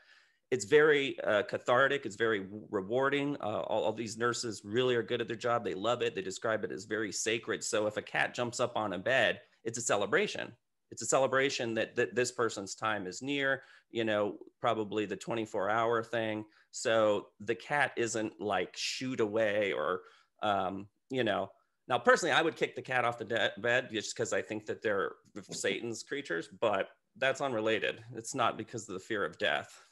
[0.53, 2.05] it's very uh, cathartic.
[2.05, 3.39] It's very rewarding.
[3.41, 5.65] Uh, all, all, these nurses really are good at their job.
[5.65, 6.15] They love it.
[6.15, 7.65] They describe it as very sacred.
[7.65, 10.53] So if a cat jumps up on a bed, it's a celebration.
[10.91, 15.71] It's a celebration that, that this person's time is near, you know, probably the 24
[15.71, 16.45] hour thing.
[16.71, 20.03] So the cat isn't like shoot away or,
[20.43, 21.49] um, you know,
[21.89, 24.67] now personally, I would kick the cat off the de- bed just because I think
[24.67, 25.13] that they're
[25.51, 28.05] Satan's creatures, but that's unrelated.
[28.15, 29.83] It's not because of the fear of death.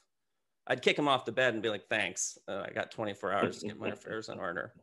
[0.67, 2.37] I'd kick him off the bed and be like, thanks.
[2.47, 4.73] Uh, I got 24 hours to get my affairs in order.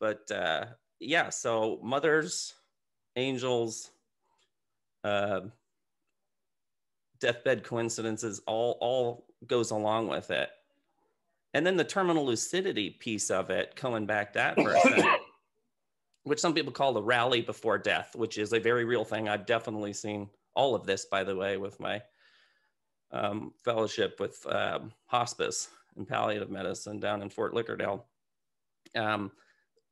[0.00, 0.66] But uh,
[1.00, 2.54] yeah, so mothers,
[3.16, 3.90] angels,
[5.04, 5.40] uh,
[7.20, 10.50] deathbed coincidences, all, all goes along with it.
[11.54, 15.06] And then the terminal lucidity piece of it, coming back that for a second,
[16.24, 19.28] which some people call the rally before death, which is a very real thing.
[19.28, 22.02] I've definitely seen all of this, by the way, with my
[23.12, 28.02] um, fellowship with um, hospice and palliative medicine down in Fort Lickerdale.
[28.94, 29.32] Um,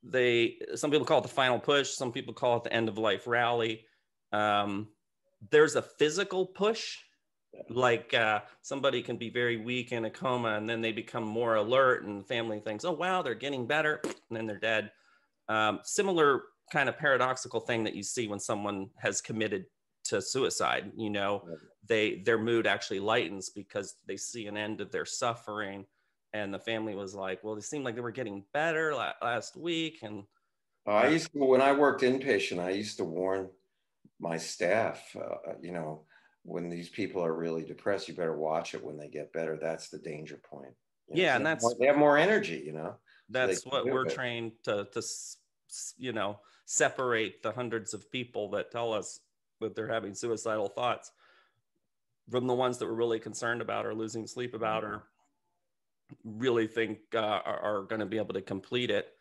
[0.03, 2.99] they some people call it the final push, some people call it the end of
[2.99, 3.85] life rally.
[4.33, 4.89] Um,
[5.51, 6.99] there's a physical push,
[7.69, 11.57] like uh, somebody can be very weak in a coma and then they become more
[11.57, 14.91] alert, and family thinks, "Oh wow, they're getting better," and then they're dead.
[15.49, 19.67] Um, similar kind of paradoxical thing that you see when someone has committed
[20.09, 21.49] to suicide you know
[21.89, 25.85] they their mood actually lightens because they see an end of their suffering
[26.33, 29.57] and the family was like, "Well, it seemed like they were getting better la- last
[29.57, 30.25] week," and
[30.87, 33.49] Uh, I used to, when I worked inpatient, I used to warn
[34.21, 36.05] my staff, uh, you know,
[36.43, 39.57] when these people are really depressed, you better watch it when they get better.
[39.57, 40.75] That's the danger point.
[41.09, 42.97] You Yeah, so and that's- more- they have more energy, you know.
[43.31, 44.15] that's can what we're it.
[44.15, 45.03] trained to to
[45.97, 49.21] you know separate the hundreds of people that tell us
[49.61, 51.13] that they're having suicidal thoughts
[52.31, 55.05] from the ones that we're really concerned about or losing sleep about or
[56.25, 59.17] really think uh, are, are going to be able to complete it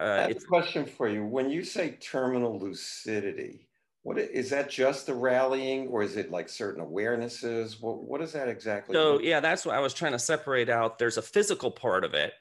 [0.00, 1.24] I uh, it's a question for you.
[1.24, 3.68] When you say terminal lucidity,
[4.02, 7.80] what is that just the rallying or is it like certain awarenesses?
[7.80, 8.94] What, what is that exactly?
[8.94, 9.28] So mean?
[9.28, 10.98] yeah, that's what I was trying to separate out.
[10.98, 12.32] There's a physical part of it,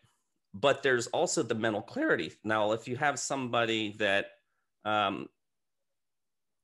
[0.53, 2.33] but there's also the mental clarity.
[2.43, 4.27] Now, if you have somebody that,
[4.83, 5.27] um,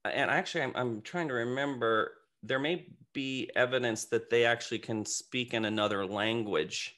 [0.06, 5.06] and actually, I'm, I'm trying to remember, there may be evidence that they actually can
[5.06, 6.96] speak in another language,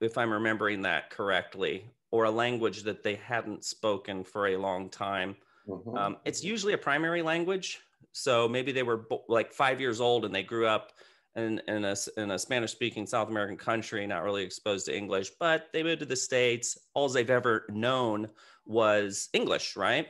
[0.00, 4.88] if I'm remembering that correctly, or a language that they hadn't spoken for a long
[4.88, 5.36] time.
[5.68, 5.98] Mhm.
[5.98, 7.80] Um, it's usually a primary language.
[8.12, 10.92] So maybe they were bo- like five years old and they grew up
[11.34, 15.30] in, in a, in a Spanish speaking South American country, not really exposed to English,
[15.38, 16.78] but they moved to the States.
[16.94, 18.30] All they've ever known
[18.64, 20.08] was English, right?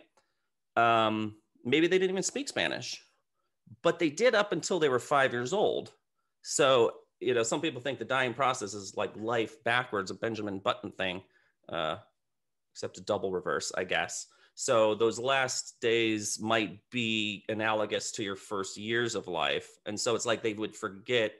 [0.76, 3.02] Um, maybe they didn't even speak Spanish,
[3.82, 5.92] but they did up until they were five years old.
[6.42, 10.60] So, you know, some people think the dying process is like life backwards, a Benjamin
[10.60, 11.22] Button thing,
[11.68, 11.96] uh,
[12.72, 14.28] except a double reverse, I guess.
[14.54, 19.68] So those last days might be analogous to your first years of life.
[19.84, 21.32] And so it's like they would forget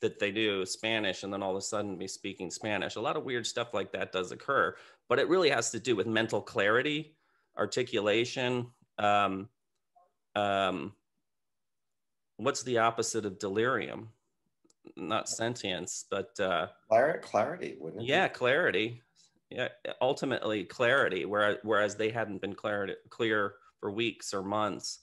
[0.00, 2.96] that they knew Spanish and then all of a sudden be speaking Spanish.
[2.96, 4.74] A lot of weird stuff like that does occur,
[5.08, 7.16] but it really has to do with mental clarity,
[7.56, 8.66] articulation.
[8.98, 9.48] Um,
[10.38, 10.94] um,
[12.36, 14.10] what's the opposite of delirium?
[14.96, 18.06] Not sentience, but uh, Clar- clarity, wouldn't it?
[18.06, 18.08] be?
[18.08, 19.02] yeah, clarity.
[19.50, 19.68] Yeah,
[20.00, 21.24] ultimately clarity.
[21.24, 25.00] Whereas whereas they hadn't been clear clear for weeks or months,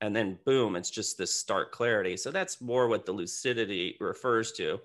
[0.00, 2.16] and then boom, it's just this stark clarity.
[2.16, 4.80] So that's more what the lucidity refers to.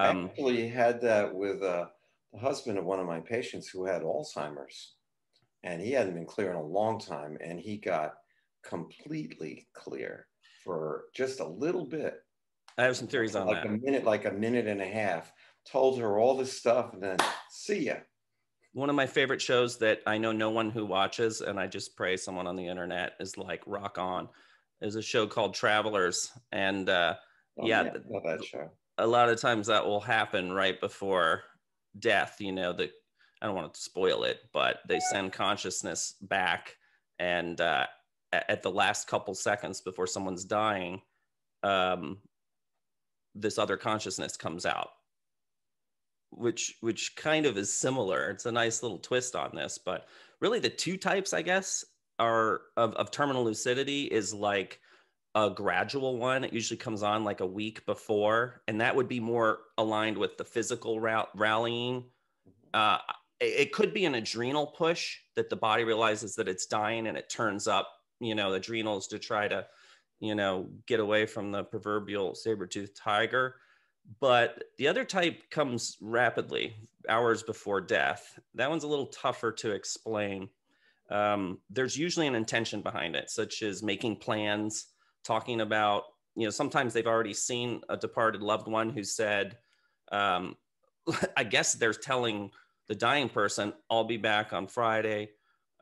[0.00, 1.88] I Um, actually had that with uh,
[2.32, 4.94] the husband of one of my patients who had Alzheimer's,
[5.62, 8.18] and he hadn't been clear in a long time, and he got
[8.62, 10.26] completely clear
[10.64, 12.14] for just a little bit,
[12.76, 13.66] I have some theories on like that.
[13.72, 15.32] a minute, like a minute and a half.
[15.66, 17.18] Told her all this stuff, and then
[17.50, 17.96] see ya.
[18.72, 21.96] One of my favorite shows that I know no one who watches, and I just
[21.96, 24.28] pray someone on the internet is like rock on,
[24.80, 27.14] is a show called Travelers, and uh,
[27.60, 28.70] Oh, Yeah, the- know that show.
[28.98, 31.42] a lot of times that will happen right before
[31.98, 32.88] death you know the
[33.42, 36.76] i don't want to spoil it but they send consciousness back
[37.18, 37.86] and uh,
[38.32, 41.00] at the last couple seconds before someone's dying
[41.62, 42.18] um,
[43.34, 44.90] this other consciousness comes out
[46.30, 50.06] which which kind of is similar it's a nice little twist on this but
[50.40, 51.84] really the two types i guess
[52.18, 54.80] are of, of terminal lucidity is like
[55.34, 56.44] a gradual one.
[56.44, 60.36] It usually comes on like a week before, and that would be more aligned with
[60.36, 62.04] the physical ra- rallying.
[62.74, 62.98] Uh,
[63.40, 67.16] it, it could be an adrenal push that the body realizes that it's dying and
[67.16, 67.88] it turns up,
[68.20, 69.66] you know, adrenals to try to,
[70.20, 73.56] you know, get away from the proverbial saber-toothed tiger.
[74.20, 76.74] But the other type comes rapidly,
[77.08, 78.38] hours before death.
[78.54, 80.48] That one's a little tougher to explain.
[81.10, 84.86] Um, there's usually an intention behind it, such as making plans,
[85.24, 86.04] talking about
[86.38, 89.58] you know sometimes they've already seen a departed loved one who said
[90.12, 90.56] um,
[91.36, 92.50] i guess they're telling
[92.86, 95.28] the dying person i'll be back on friday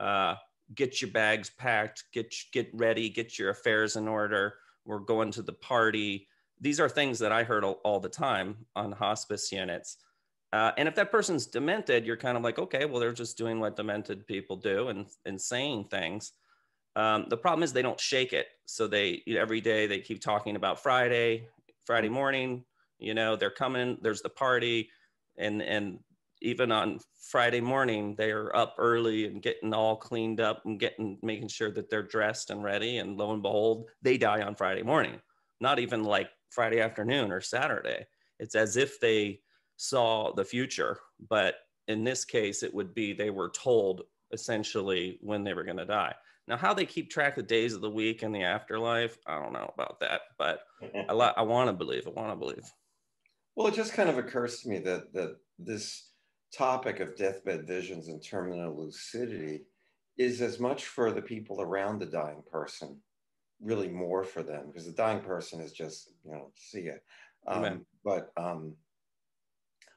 [0.00, 0.34] uh,
[0.74, 5.42] get your bags packed get get ready get your affairs in order we're going to
[5.42, 6.26] the party
[6.60, 9.98] these are things that i heard all, all the time on hospice units
[10.52, 13.60] uh, and if that person's demented you're kind of like okay well they're just doing
[13.60, 16.32] what demented people do and, and saying things
[16.96, 18.46] um, the problem is they don't shake it.
[18.64, 21.46] So they you know, every day they keep talking about Friday,
[21.84, 22.64] Friday morning.
[22.98, 23.98] You know they're coming.
[24.00, 24.88] There's the party,
[25.36, 25.98] and and
[26.42, 26.98] even on
[27.30, 31.90] Friday morning they're up early and getting all cleaned up and getting making sure that
[31.90, 32.98] they're dressed and ready.
[32.98, 35.20] And lo and behold, they die on Friday morning.
[35.60, 38.06] Not even like Friday afternoon or Saturday.
[38.38, 39.40] It's as if they
[39.76, 41.56] saw the future, but
[41.88, 45.86] in this case, it would be they were told essentially when they were going to
[45.86, 46.14] die.
[46.48, 49.40] Now, how they keep track of the days of the week in the afterlife, I
[49.40, 50.60] don't know about that, but
[51.08, 52.06] I, I want to believe.
[52.06, 52.64] I want to believe.
[53.56, 56.05] Well, it just kind of occurs to me that that this
[56.56, 59.64] topic of deathbed visions and terminal lucidity
[60.16, 62.96] is as much for the people around the dying person,
[63.60, 67.02] really more for them, because the dying person is just, you know, see it.
[67.46, 68.76] Um, but um,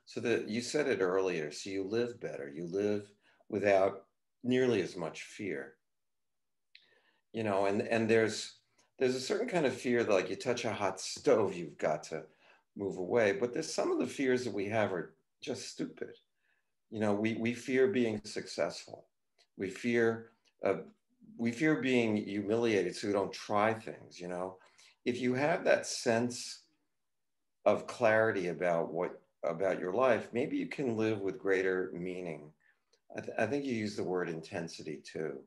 [0.09, 1.51] So that you said it earlier.
[1.51, 2.49] So you live better.
[2.49, 3.03] You live
[3.47, 4.05] without
[4.43, 5.75] nearly as much fear.
[7.31, 8.57] You know, and and there's
[8.97, 12.01] there's a certain kind of fear that like you touch a hot stove, you've got
[12.09, 12.23] to
[12.75, 13.33] move away.
[13.33, 16.15] But there's some of the fears that we have are just stupid.
[16.89, 19.07] You know, we we fear being successful.
[19.57, 20.31] We fear
[20.63, 20.79] uh,
[21.37, 24.19] we fear being humiliated, so we don't try things.
[24.19, 24.59] You know,
[25.05, 26.65] if you have that sense
[27.65, 32.51] of clarity about what about your life, maybe you can live with greater meaning.
[33.17, 35.43] I, th- I think you use the word intensity too.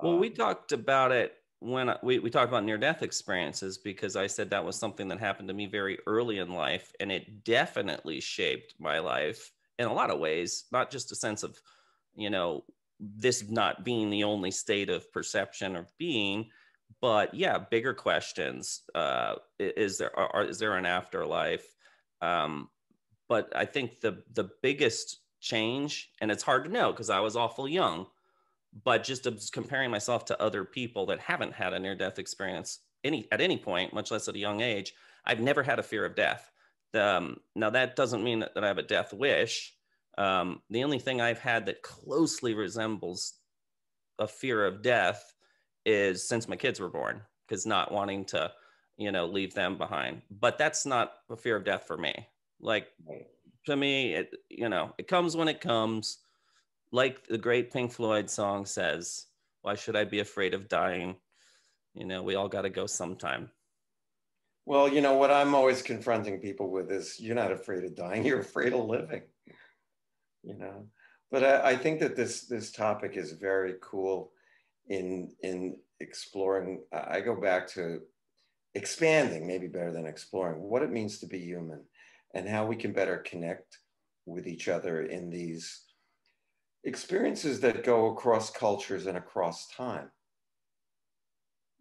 [0.00, 3.78] Well, we Um, talked about it when I- we, we talked about near death experiences
[3.78, 6.92] because I said that was something that happened to me very early in life.
[7.00, 11.42] And it definitely shaped my life in a lot of ways, not just a sense
[11.42, 11.58] of,
[12.14, 12.64] you know,
[13.00, 16.50] this not being the only state of perception of being,
[17.00, 18.82] but yeah, bigger questions.
[18.94, 21.66] Uh, is there are, is there an afterlife?
[22.20, 22.68] Um,
[23.26, 27.36] but I think the the biggest change, and it's hard to know because I was
[27.36, 28.06] awful young,
[28.84, 33.26] but just comparing myself to other people that haven't had a near death experience any
[33.32, 34.92] at any point, much less at a young age,
[35.24, 36.50] I've never had a fear of death.
[36.94, 39.72] Um, now that doesn't mean that, that I have a death wish.
[40.18, 43.34] Um, the only thing I've had that closely resembles
[44.18, 45.34] a fear of death
[45.86, 48.52] is since my kids were born, because not wanting to,
[48.96, 50.22] you know, leave them behind.
[50.30, 52.12] But that's not a fear of death for me.
[52.60, 52.88] Like
[53.66, 56.18] to me, it you know, it comes when it comes.
[56.92, 59.26] Like the great Pink Floyd song says,
[59.62, 61.16] "Why should I be afraid of dying?"
[61.94, 63.50] You know, we all got to go sometime.
[64.70, 68.24] Well, you know what I'm always confronting people with is you're not afraid of dying,
[68.24, 69.22] you're afraid of living.
[70.44, 70.86] You know,
[71.32, 74.30] but I, I think that this this topic is very cool
[74.86, 76.84] in in exploring.
[76.92, 78.02] I I go back to
[78.76, 81.82] expanding, maybe better than exploring, what it means to be human,
[82.32, 83.78] and how we can better connect
[84.24, 85.82] with each other in these
[86.84, 90.12] experiences that go across cultures and across time.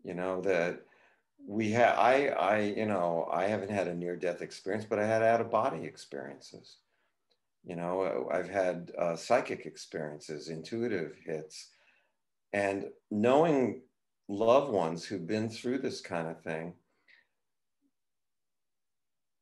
[0.04, 0.80] You know that
[1.48, 5.06] we have I I you know I haven't had a near death experience, but I
[5.06, 6.78] had out of body experiences.
[7.64, 11.70] You know, I've had uh, psychic experiences, intuitive hits,
[12.54, 13.82] and knowing
[14.30, 16.74] loved ones who've been through this kind of thing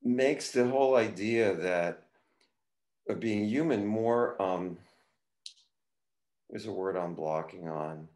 [0.04, 2.04] makes the whole idea that
[3.10, 4.78] of being human more um
[6.50, 8.08] there's a word i'm blocking on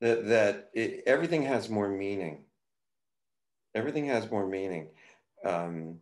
[0.00, 2.44] that that it, everything has more meaning
[3.74, 4.88] everything has more meaning
[5.44, 6.00] um,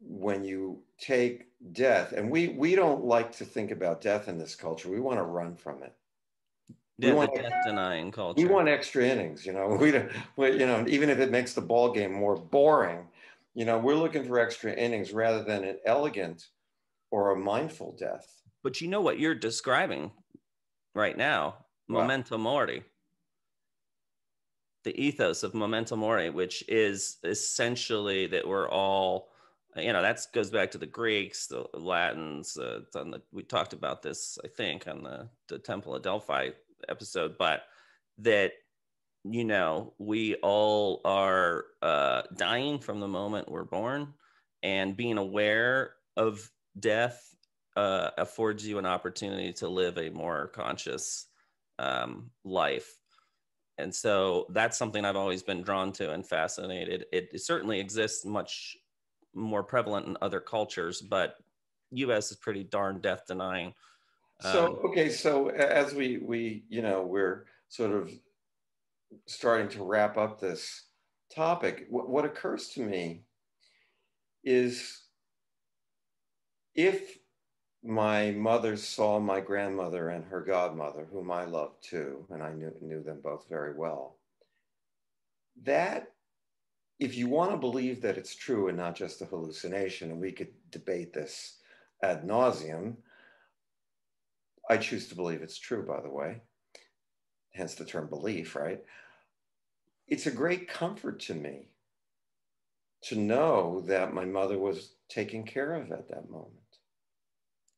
[0.00, 4.54] when you take death and we we don't like to think about death in this
[4.54, 4.90] culture.
[4.90, 5.94] We want to run from it.
[6.98, 8.40] We want- death denying culture.
[8.40, 9.68] we want extra innings you know.
[9.80, 13.08] We don't we, you know even if it makes the ball game more boring
[13.54, 16.48] you know we're looking for extra innings rather than an elegant
[17.10, 18.42] or a mindful death.
[18.62, 20.10] But you know what you're describing
[20.94, 21.64] right now?
[21.86, 22.02] What?
[22.02, 22.82] memento mori
[24.84, 29.28] the ethos of memento mori which is essentially that we're all
[29.76, 33.72] you know that goes back to the greeks the latins uh, on the, we talked
[33.72, 36.50] about this i think on the, the temple of delphi
[36.88, 37.62] episode but
[38.18, 38.52] that
[39.24, 44.12] you know we all are uh, dying from the moment we're born
[44.62, 47.34] and being aware of death
[47.76, 51.26] uh, affords you an opportunity to live a more conscious
[51.78, 53.00] um, life.
[53.78, 57.06] And so that's something I've always been drawn to and fascinated.
[57.12, 58.76] It, it certainly exists much
[59.34, 61.36] more prevalent in other cultures, but
[61.90, 63.74] US is pretty darn death denying.
[64.40, 68.10] So Um, okay, so as we we you know we're sort of
[69.26, 70.88] starting to wrap up this
[71.34, 73.24] topic, what, what occurs to me
[74.42, 75.02] is
[76.74, 77.18] if
[77.84, 82.72] my mother saw my grandmother and her godmother, whom I loved too, and I knew
[82.80, 84.16] knew them both very well,
[85.64, 86.12] that
[86.98, 90.32] if you want to believe that it's true and not just a hallucination, and we
[90.32, 91.58] could debate this
[92.02, 92.96] ad nauseum,
[94.70, 96.40] I choose to believe it's true, by the way,
[97.52, 98.82] hence the term belief, right?
[100.08, 101.68] It's a great comfort to me
[103.02, 106.63] to know that my mother was taken care of at that moment.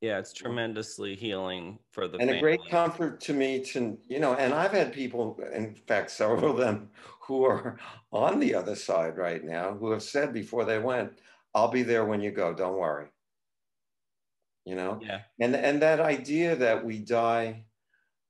[0.01, 4.35] Yeah, it's tremendously healing for the and a great comfort to me to, you know,
[4.35, 6.89] and I've had people, in fact, several of them
[7.21, 7.79] who are
[8.11, 11.19] on the other side right now who have said before they went,
[11.55, 13.07] I'll be there when you go, don't worry.
[14.65, 14.99] You know?
[15.01, 17.63] Yeah, and and that idea that we die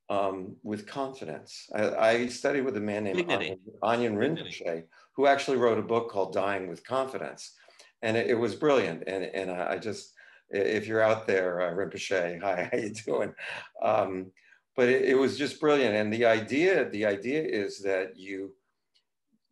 [0.10, 1.68] um, with confidence.
[1.76, 3.58] I, I studied with a man named Dignity.
[3.84, 4.64] Anyen Dignity.
[4.64, 4.84] Rinpoche,
[5.16, 7.56] who actually wrote a book called Dying with Confidence,
[8.04, 9.04] and it, it was brilliant.
[9.08, 10.14] And and I I just
[10.50, 13.34] if you're out there, uh, Rinpoche, hi, how you doing?
[13.82, 14.32] Um,
[14.76, 15.96] but it, it, was just brilliant.
[15.96, 18.54] And the idea, the idea is that you,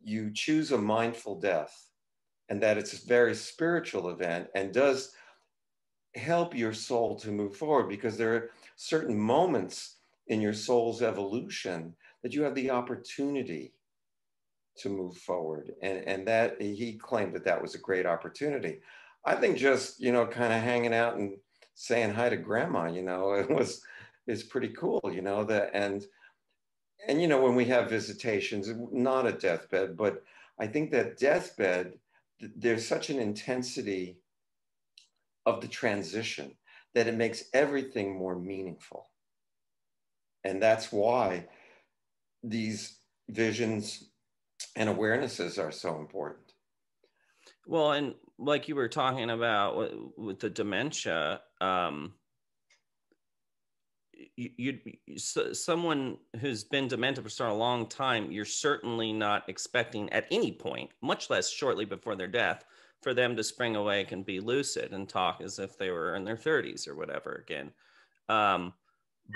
[0.04, 1.90] you choose a mindful death
[2.50, 5.14] and that it's a very spiritual event and does
[6.14, 11.94] help your soul to move forward because there are certain moments in your soul's evolution
[12.24, 13.74] that you have the opportunity
[14.78, 15.72] to move forward.
[15.82, 18.80] And, and that he claimed that that was a great opportunity.
[19.26, 21.38] I think just, you know, kind of hanging out and
[21.74, 23.82] saying hi to grandma, you know, it was,
[24.28, 26.06] is pretty cool, you know, that, and,
[27.08, 30.24] and, you know, when we have visitations, not a deathbed, but
[30.60, 31.94] I think that deathbed,
[32.40, 34.18] there's such an intensity
[35.46, 36.56] of the transition
[36.94, 39.12] that it makes everything more meaningful.
[40.44, 41.48] And that's why
[42.44, 43.00] these
[43.30, 44.10] visions
[44.76, 46.54] and awarenesses are so important.
[47.68, 52.14] Well, and like you were talking about with, with the dementia, um,
[54.36, 60.12] you, you so someone who's been demented for a long time, you're certainly not expecting
[60.12, 62.64] at any point, much less shortly before their death,
[63.02, 66.24] for them to spring awake and be lucid and talk as if they were in
[66.24, 67.72] their 30s or whatever again.
[68.30, 68.74] Um,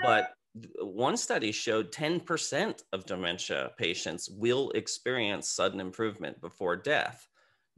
[0.02, 0.34] but
[0.80, 7.28] one study showed 10% of dementia patients will experience sudden improvement before death.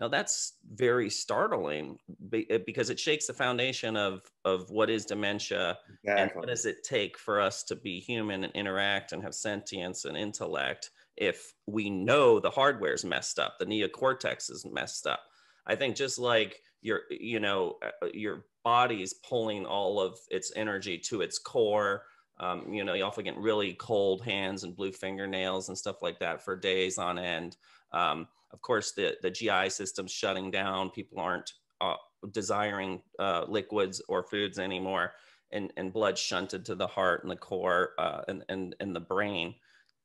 [0.02, 1.96] Now that's very startling
[2.32, 6.22] eh, because it shakes the foundation of, of what is dementia exactly.
[6.22, 10.04] and what does it take for us to be human and interact and have sentience
[10.04, 15.20] and intellect if we know the hardware is messed up, the neocortex is messed up.
[15.68, 20.98] I think just like your, you know, uh, your body's pulling all of its energy
[20.98, 22.06] to its core,
[22.40, 26.18] um, you know, you often get really cold hands and blue fingernails and stuff like
[26.18, 27.56] that for days on end.
[27.92, 30.90] Um, of course, the, the GI system's shutting down.
[30.90, 31.50] People aren't
[31.80, 31.96] uh,
[32.30, 35.12] desiring uh, liquids or foods anymore,
[35.52, 39.00] and, and blood shunted to the heart and the core uh, and, and, and the
[39.00, 39.54] brain.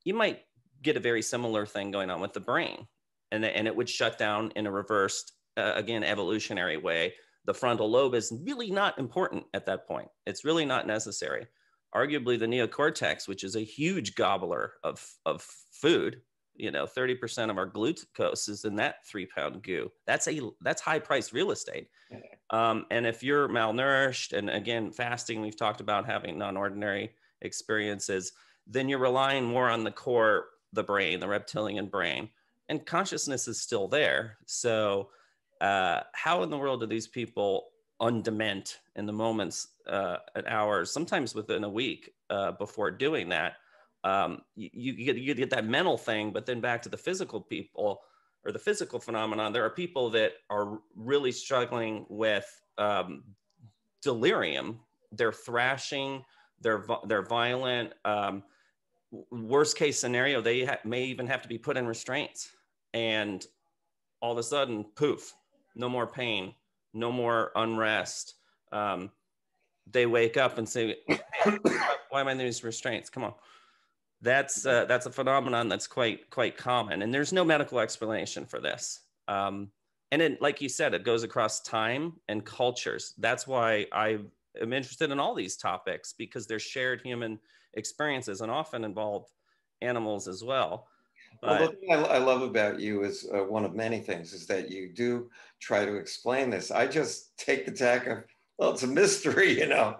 [0.04, 0.42] You might
[0.82, 2.88] get a very similar thing going on with the brain,
[3.32, 7.14] and, and it would shut down in a reversed, uh, again, evolutionary way.
[7.46, 10.10] The frontal lobe is really not important at that point.
[10.26, 11.48] It's really not necessary
[11.96, 15.42] arguably the neocortex, which is a huge gobbler of, of
[15.72, 16.22] food.
[16.58, 19.92] You know, 30% of our glucose is in that three pound goo.
[20.06, 21.90] That's a that's high priced real estate.
[22.50, 28.32] Um, and if you're malnourished and again fasting, we've talked about having non-ordinary experiences,
[28.66, 32.30] then you're relying more on the core, the brain, the reptilian brain,
[32.70, 34.38] and consciousness is still there.
[34.46, 35.10] So
[35.62, 40.92] uh, how in the world do these people undement in the moments uh, at hours,
[40.92, 43.54] sometimes within a week uh, before doing that.
[44.04, 47.42] Um, you, you, get, you get that mental thing, but then back to the physical
[47.42, 48.02] people
[48.46, 52.46] or the physical phenomenon, there are people that are really struggling with
[52.78, 53.24] um,
[54.02, 54.80] delirium.
[55.12, 56.24] They're thrashing,
[56.62, 57.94] they're, they're violent.
[58.06, 58.44] Um,
[59.32, 62.50] worst case scenario, they ha- may even have to be put in restraints.
[62.94, 63.46] And
[64.22, 65.34] all of a sudden, poof,
[65.76, 66.54] no more pain,
[66.94, 68.36] no more unrest.
[68.72, 69.12] Um,
[69.90, 70.98] they wake up and say,
[72.10, 73.34] "Why am I in these restraints?" Come on,
[74.22, 78.60] that's uh, that's a phenomenon that's quite quite common, and there's no medical explanation for
[78.60, 79.02] this.
[79.28, 79.70] Um,
[80.12, 83.14] and it, like you said, it goes across time and cultures.
[83.18, 84.20] That's why I
[84.62, 87.40] am interested in all these topics because they're shared human
[87.74, 89.26] experiences and often involve
[89.82, 90.88] animals as well.
[91.42, 94.34] But, well, the thing I, I, love about you is uh, one of many things
[94.34, 96.72] is that you do try to explain this.
[96.72, 98.24] I just take the tack of,
[98.58, 99.96] well, it's a mystery, you know.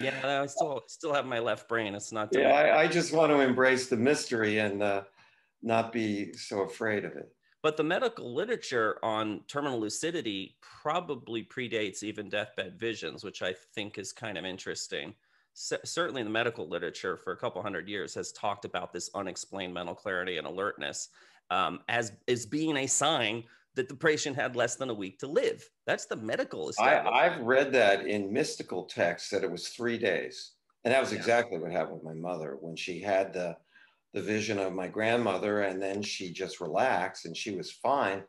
[0.00, 1.94] Yeah, I still still have my left brain.
[1.94, 2.30] It's not.
[2.32, 5.02] Yeah, I, I, just want to embrace the mystery and uh,
[5.62, 7.32] not be so afraid of it.
[7.62, 13.98] But the medical literature on terminal lucidity probably predates even deathbed visions, which I think
[13.98, 15.14] is kind of interesting
[15.54, 19.94] certainly the medical literature for a couple hundred years has talked about this unexplained mental
[19.94, 21.10] clarity and alertness
[21.50, 25.26] um, as as being a sign that the patient had less than a week to
[25.26, 25.62] live.
[25.86, 26.70] That's the medical.
[26.78, 30.52] I, have read that in mystical texts that it was three days,
[30.84, 32.56] and that was exactly what happened with my mother.
[32.60, 33.56] When she had the
[34.14, 38.22] the vision of my grandmother, and then she just relaxed and she was fine,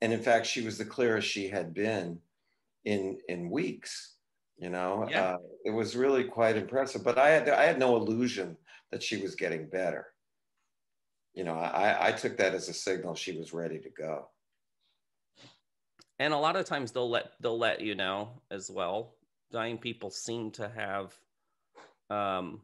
[0.00, 2.18] and in fact, she was the clearest she had been
[2.84, 4.16] in in weeks
[4.58, 5.06] you know?
[5.10, 5.32] Yeah.
[5.32, 7.04] uh, it was really quite impressive.
[7.04, 8.56] But i had i had no illusion
[8.90, 10.06] that she was getting better.
[11.34, 14.28] You know i i took that as a signal she was ready to go
[16.18, 19.14] and a lot of times they'll let they'll let you know as well
[19.52, 21.14] dying people seem to have
[22.10, 22.60] um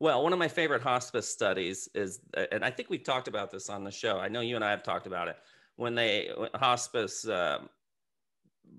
[0.00, 2.20] well one of my favorite hospice studies is
[2.52, 4.70] and i think we've talked about this on the show i know you and i
[4.70, 5.36] have talked about it
[5.76, 7.68] when they hospice um,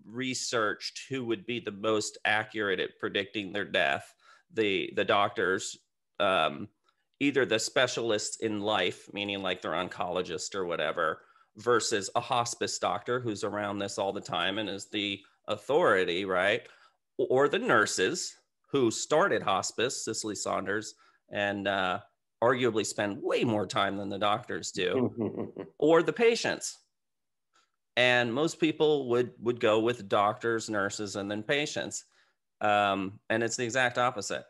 [0.05, 4.13] researched who would be the most accurate at predicting their death.
[4.53, 5.77] The the doctors,
[6.19, 6.67] um,
[7.19, 11.21] either the specialists in life, meaning like their oncologist or whatever,
[11.57, 16.61] versus a hospice doctor who's around this all the time and is the authority, right?
[17.17, 18.35] Or the nurses
[18.71, 20.93] who started hospice, Cicely Saunders,
[21.31, 21.99] and uh,
[22.43, 26.77] arguably spend way more time than the doctors do, or the patients.
[27.95, 32.05] And most people would would go with doctors, nurses, and then patients.
[32.61, 34.45] Um, and it's the exact opposite.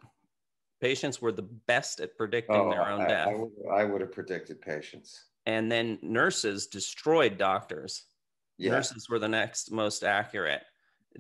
[0.82, 3.28] Patients were the best at predicting Oh, their own I, death.
[3.30, 5.24] I would, I would have predicted patients.
[5.48, 8.04] And then nurses destroyed doctors.
[8.58, 8.72] Yeah.
[8.72, 10.62] Nurses were the next most accurate.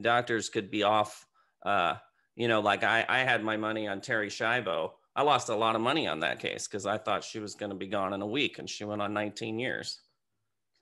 [0.01, 1.25] Doctors could be off.
[1.65, 1.95] Uh,
[2.35, 4.91] you know, like I, I had my money on Terri Schiavo.
[5.15, 7.69] I lost a lot of money on that case because I thought she was going
[7.69, 10.01] to be gone in a week, and she went on 19 years.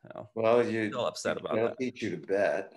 [0.01, 1.77] So Well, you still upset about that.
[1.79, 2.73] teach you to bet.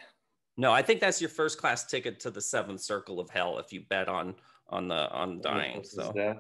[0.59, 3.73] No, I think that's your first class ticket to the seventh circle of hell if
[3.73, 4.35] you bet on
[4.69, 5.83] on the on dying.
[5.83, 6.39] So death.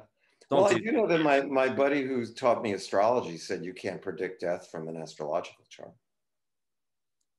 [0.50, 3.64] Don't well, I do do know that my, my buddy who taught me astrology said
[3.64, 5.92] you can't predict death from an astrological chart.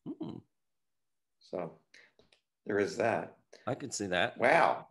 [0.08, 0.38] Hmm,
[1.40, 1.74] So
[2.66, 3.36] there is that.
[3.68, 4.38] I could see that.
[4.38, 4.88] Wow.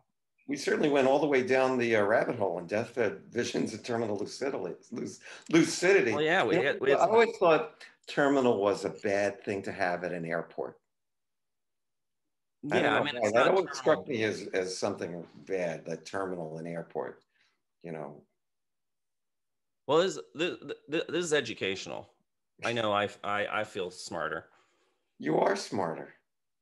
[0.47, 3.85] We certainly went all the way down the uh, rabbit hole in deathbed visions and
[3.85, 4.75] terminal lucidity.
[5.51, 6.13] Lucidity.
[6.13, 9.45] Well, yeah, we You know, had, we had I always thought terminal was a bad
[9.45, 10.81] thing to have at an airport.
[12.63, 13.75] Yeah, I know mean, that always terminal.
[13.75, 17.23] struck me as, as something bad, that terminal in airport.
[17.83, 18.23] You know,
[19.87, 20.57] Well, this, this,
[20.89, 22.09] this is educational.
[22.65, 24.47] I know I, I, I feel smarter.
[25.19, 26.15] you are smarter.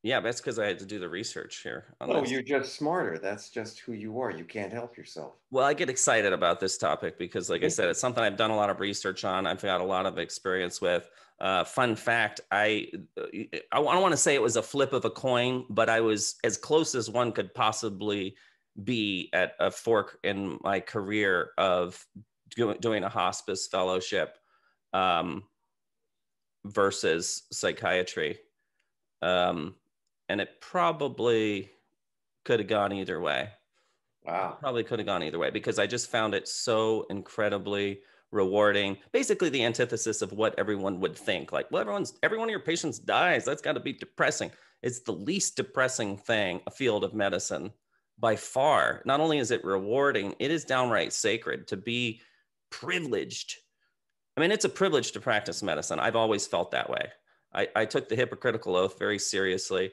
[0.02, 1.96] Yeah, that's because I had to do the research here.
[2.00, 2.30] No, this.
[2.30, 3.18] you're just smarter.
[3.18, 4.30] That's just who you are.
[4.30, 5.32] You can't help yourself.
[5.50, 8.52] Well, I get excited about this topic because, like I said, it's something I've done
[8.52, 9.48] a lot of research on.
[9.48, 11.10] I've got a lot of experience with.
[11.40, 12.86] Uh, fun fact: I
[13.18, 16.36] I don't want to say it was a flip of a coin, but I was
[16.44, 18.36] as close as one could possibly
[18.84, 22.04] be at a fork in my career of
[22.54, 24.38] do, doing a hospice fellowship
[24.92, 25.44] um,
[26.64, 28.38] versus psychiatry,
[29.22, 29.74] um,
[30.28, 31.70] and it probably
[32.44, 33.50] could have gone either way
[34.26, 34.56] Wow.
[34.58, 38.00] probably could have gone either way because I just found it so incredibly
[38.32, 38.96] rewarding.
[39.12, 41.52] Basically, the antithesis of what everyone would think.
[41.52, 43.44] Like, well, everyone's every one of your patients dies.
[43.44, 44.50] That's got to be depressing.
[44.82, 47.72] It's the least depressing thing, a field of medicine
[48.18, 49.02] by far.
[49.04, 52.20] Not only is it rewarding, it is downright sacred to be
[52.70, 53.56] privileged.
[54.36, 55.98] I mean, it's a privilege to practice medicine.
[55.98, 57.10] I've always felt that way.
[57.54, 59.92] I, I took the Hippocratical Oath very seriously.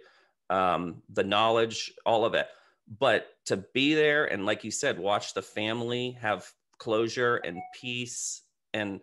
[0.50, 2.48] Um, the knowledge, all of it
[2.88, 8.42] but to be there and like you said watch the family have closure and peace
[8.74, 9.00] and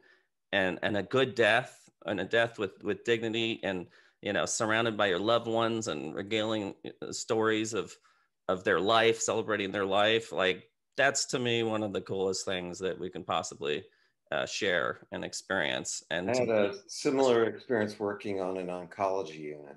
[0.52, 3.86] and and a good death and a death with with dignity and
[4.20, 7.94] you know surrounded by your loved ones and regaling uh, stories of
[8.50, 12.78] of their life celebrating their life like that's to me one of the coolest things
[12.78, 13.84] that we can possibly
[14.32, 19.76] uh, share and experience and I had a similar experience working on an oncology unit.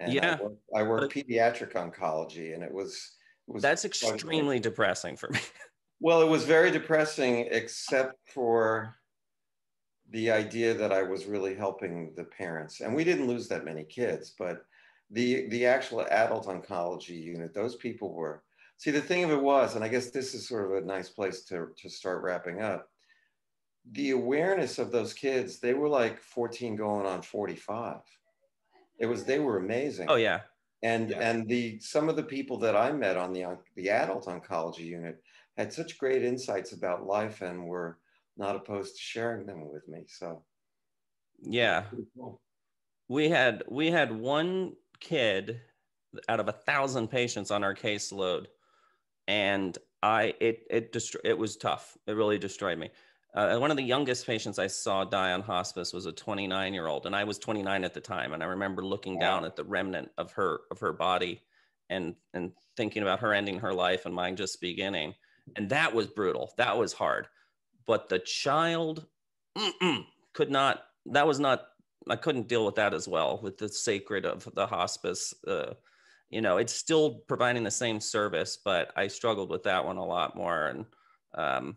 [0.00, 0.36] And Yeah.
[0.38, 3.16] I worked, I worked pediatric oncology, and it was
[3.48, 5.40] it was that's extremely depressing for me
[6.00, 8.94] Well, it was very depressing, except for
[10.10, 12.80] the idea that I was really helping the parents.
[12.80, 14.64] And we didn't lose that many kids, but
[15.10, 18.42] the the actual adult oncology unit, those people were.
[18.76, 21.08] See, the thing of it was, and I guess this is sort of a nice
[21.08, 22.88] place to, to start wrapping up.
[23.90, 27.96] The awareness of those kids, they were like 14 going on 45.
[28.98, 30.40] It was, they were amazing oh yeah
[30.82, 31.18] and Yeah.
[31.20, 34.84] and the some of the people that I met on the on- the adult oncology
[34.86, 35.22] unit
[35.56, 37.98] had such great insights about life and were
[38.36, 40.04] not opposed to sharing them with me.
[40.08, 40.44] So
[41.42, 41.84] yeah
[42.16, 42.40] cool.
[43.08, 45.60] we had we had one kid
[46.28, 48.46] out of a thousand patients on our caseload
[49.26, 51.96] and i it it dest- it was tough.
[52.06, 52.90] It really destroyed me.
[53.34, 56.86] Uh, one of the youngest patients i saw die on hospice was a 29 year
[56.86, 59.20] old and i was 29 at the time and i remember looking Wow.
[59.20, 61.42] down at the remnant of her of her body
[61.90, 65.14] and and thinking about her ending her life and mine just beginning.
[65.56, 66.52] And that was brutal.
[66.58, 67.26] That was hard.
[67.86, 69.06] But the child
[70.34, 71.66] could not that was not
[72.10, 75.34] I couldn't deal with that as well with the sacred of the hospice.
[75.46, 75.74] Uh,
[76.30, 80.04] you know, it's still providing the same service, but I struggled with that one a
[80.04, 80.66] lot more.
[80.66, 80.86] And
[81.34, 81.76] um,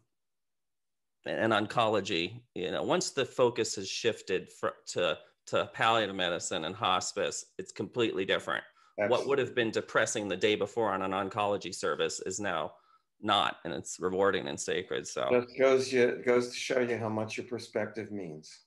[1.26, 5.18] and oncology, you know, once the focus has shifted for, to
[5.48, 8.64] to palliative medicine and hospice, it's completely different.
[9.08, 12.74] What would have been depressing the day before on an oncology service is now
[13.20, 15.08] not, and it's rewarding and sacred.
[15.08, 18.60] So Just goes you goes to show you how much your perspective means.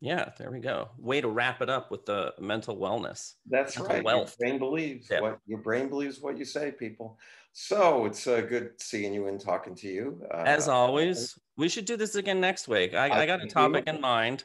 [0.00, 0.88] Yeah, there we go.
[0.98, 3.34] Way to wrap it up with the mental wellness.
[3.48, 4.04] That's Mental right.
[4.04, 4.36] wealth.
[4.38, 5.20] Your brain believes Yeah.
[5.20, 7.18] what your brain believes what you say, people.
[7.52, 10.22] So it's uh, good seeing you and talking to you.
[10.30, 12.92] Uh, As always, we should do this again next week.
[12.94, 14.44] I, I I got a topic in mind.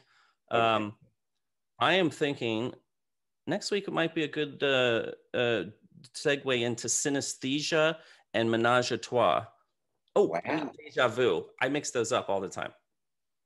[0.50, 0.60] Okay.
[0.60, 0.94] Um,
[1.78, 2.72] I am thinking
[3.46, 5.64] next week it might be a good uh, uh,
[6.14, 7.96] segue into synesthesia
[8.32, 9.44] and menage a trois.
[10.16, 10.70] Oh, Wow.
[10.78, 11.44] deja vu.
[11.60, 12.72] I mix those up all the time.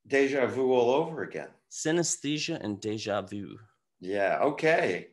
[0.06, 1.48] deja vu all over again.
[1.70, 3.56] Synesthesia and deja vu.
[4.00, 4.38] Yeah.
[4.42, 5.08] Okay.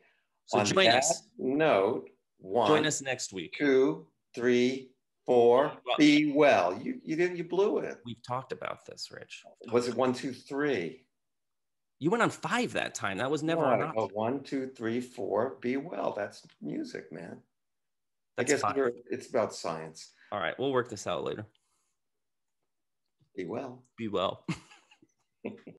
[0.46, 1.22] So On join us.
[1.38, 3.54] note, one, Join us next week.
[3.58, 4.90] two, three,
[5.24, 5.72] four.
[5.86, 6.78] Well- Be well.
[6.82, 7.98] You you did you blew it.
[8.04, 9.42] We've talked about this, Rich.
[9.72, 11.00] Was it one, two, three?
[12.00, 13.16] You went on five that time.
[13.18, 14.08] That was never an option.
[14.12, 15.56] one, two, three, four.
[15.62, 16.12] Be well.
[16.14, 17.38] That's music, man.
[18.36, 20.10] That's I guess it's about science.
[20.32, 21.46] All right, we'll work this out later.
[23.36, 23.84] Be well.
[23.96, 24.44] Be well.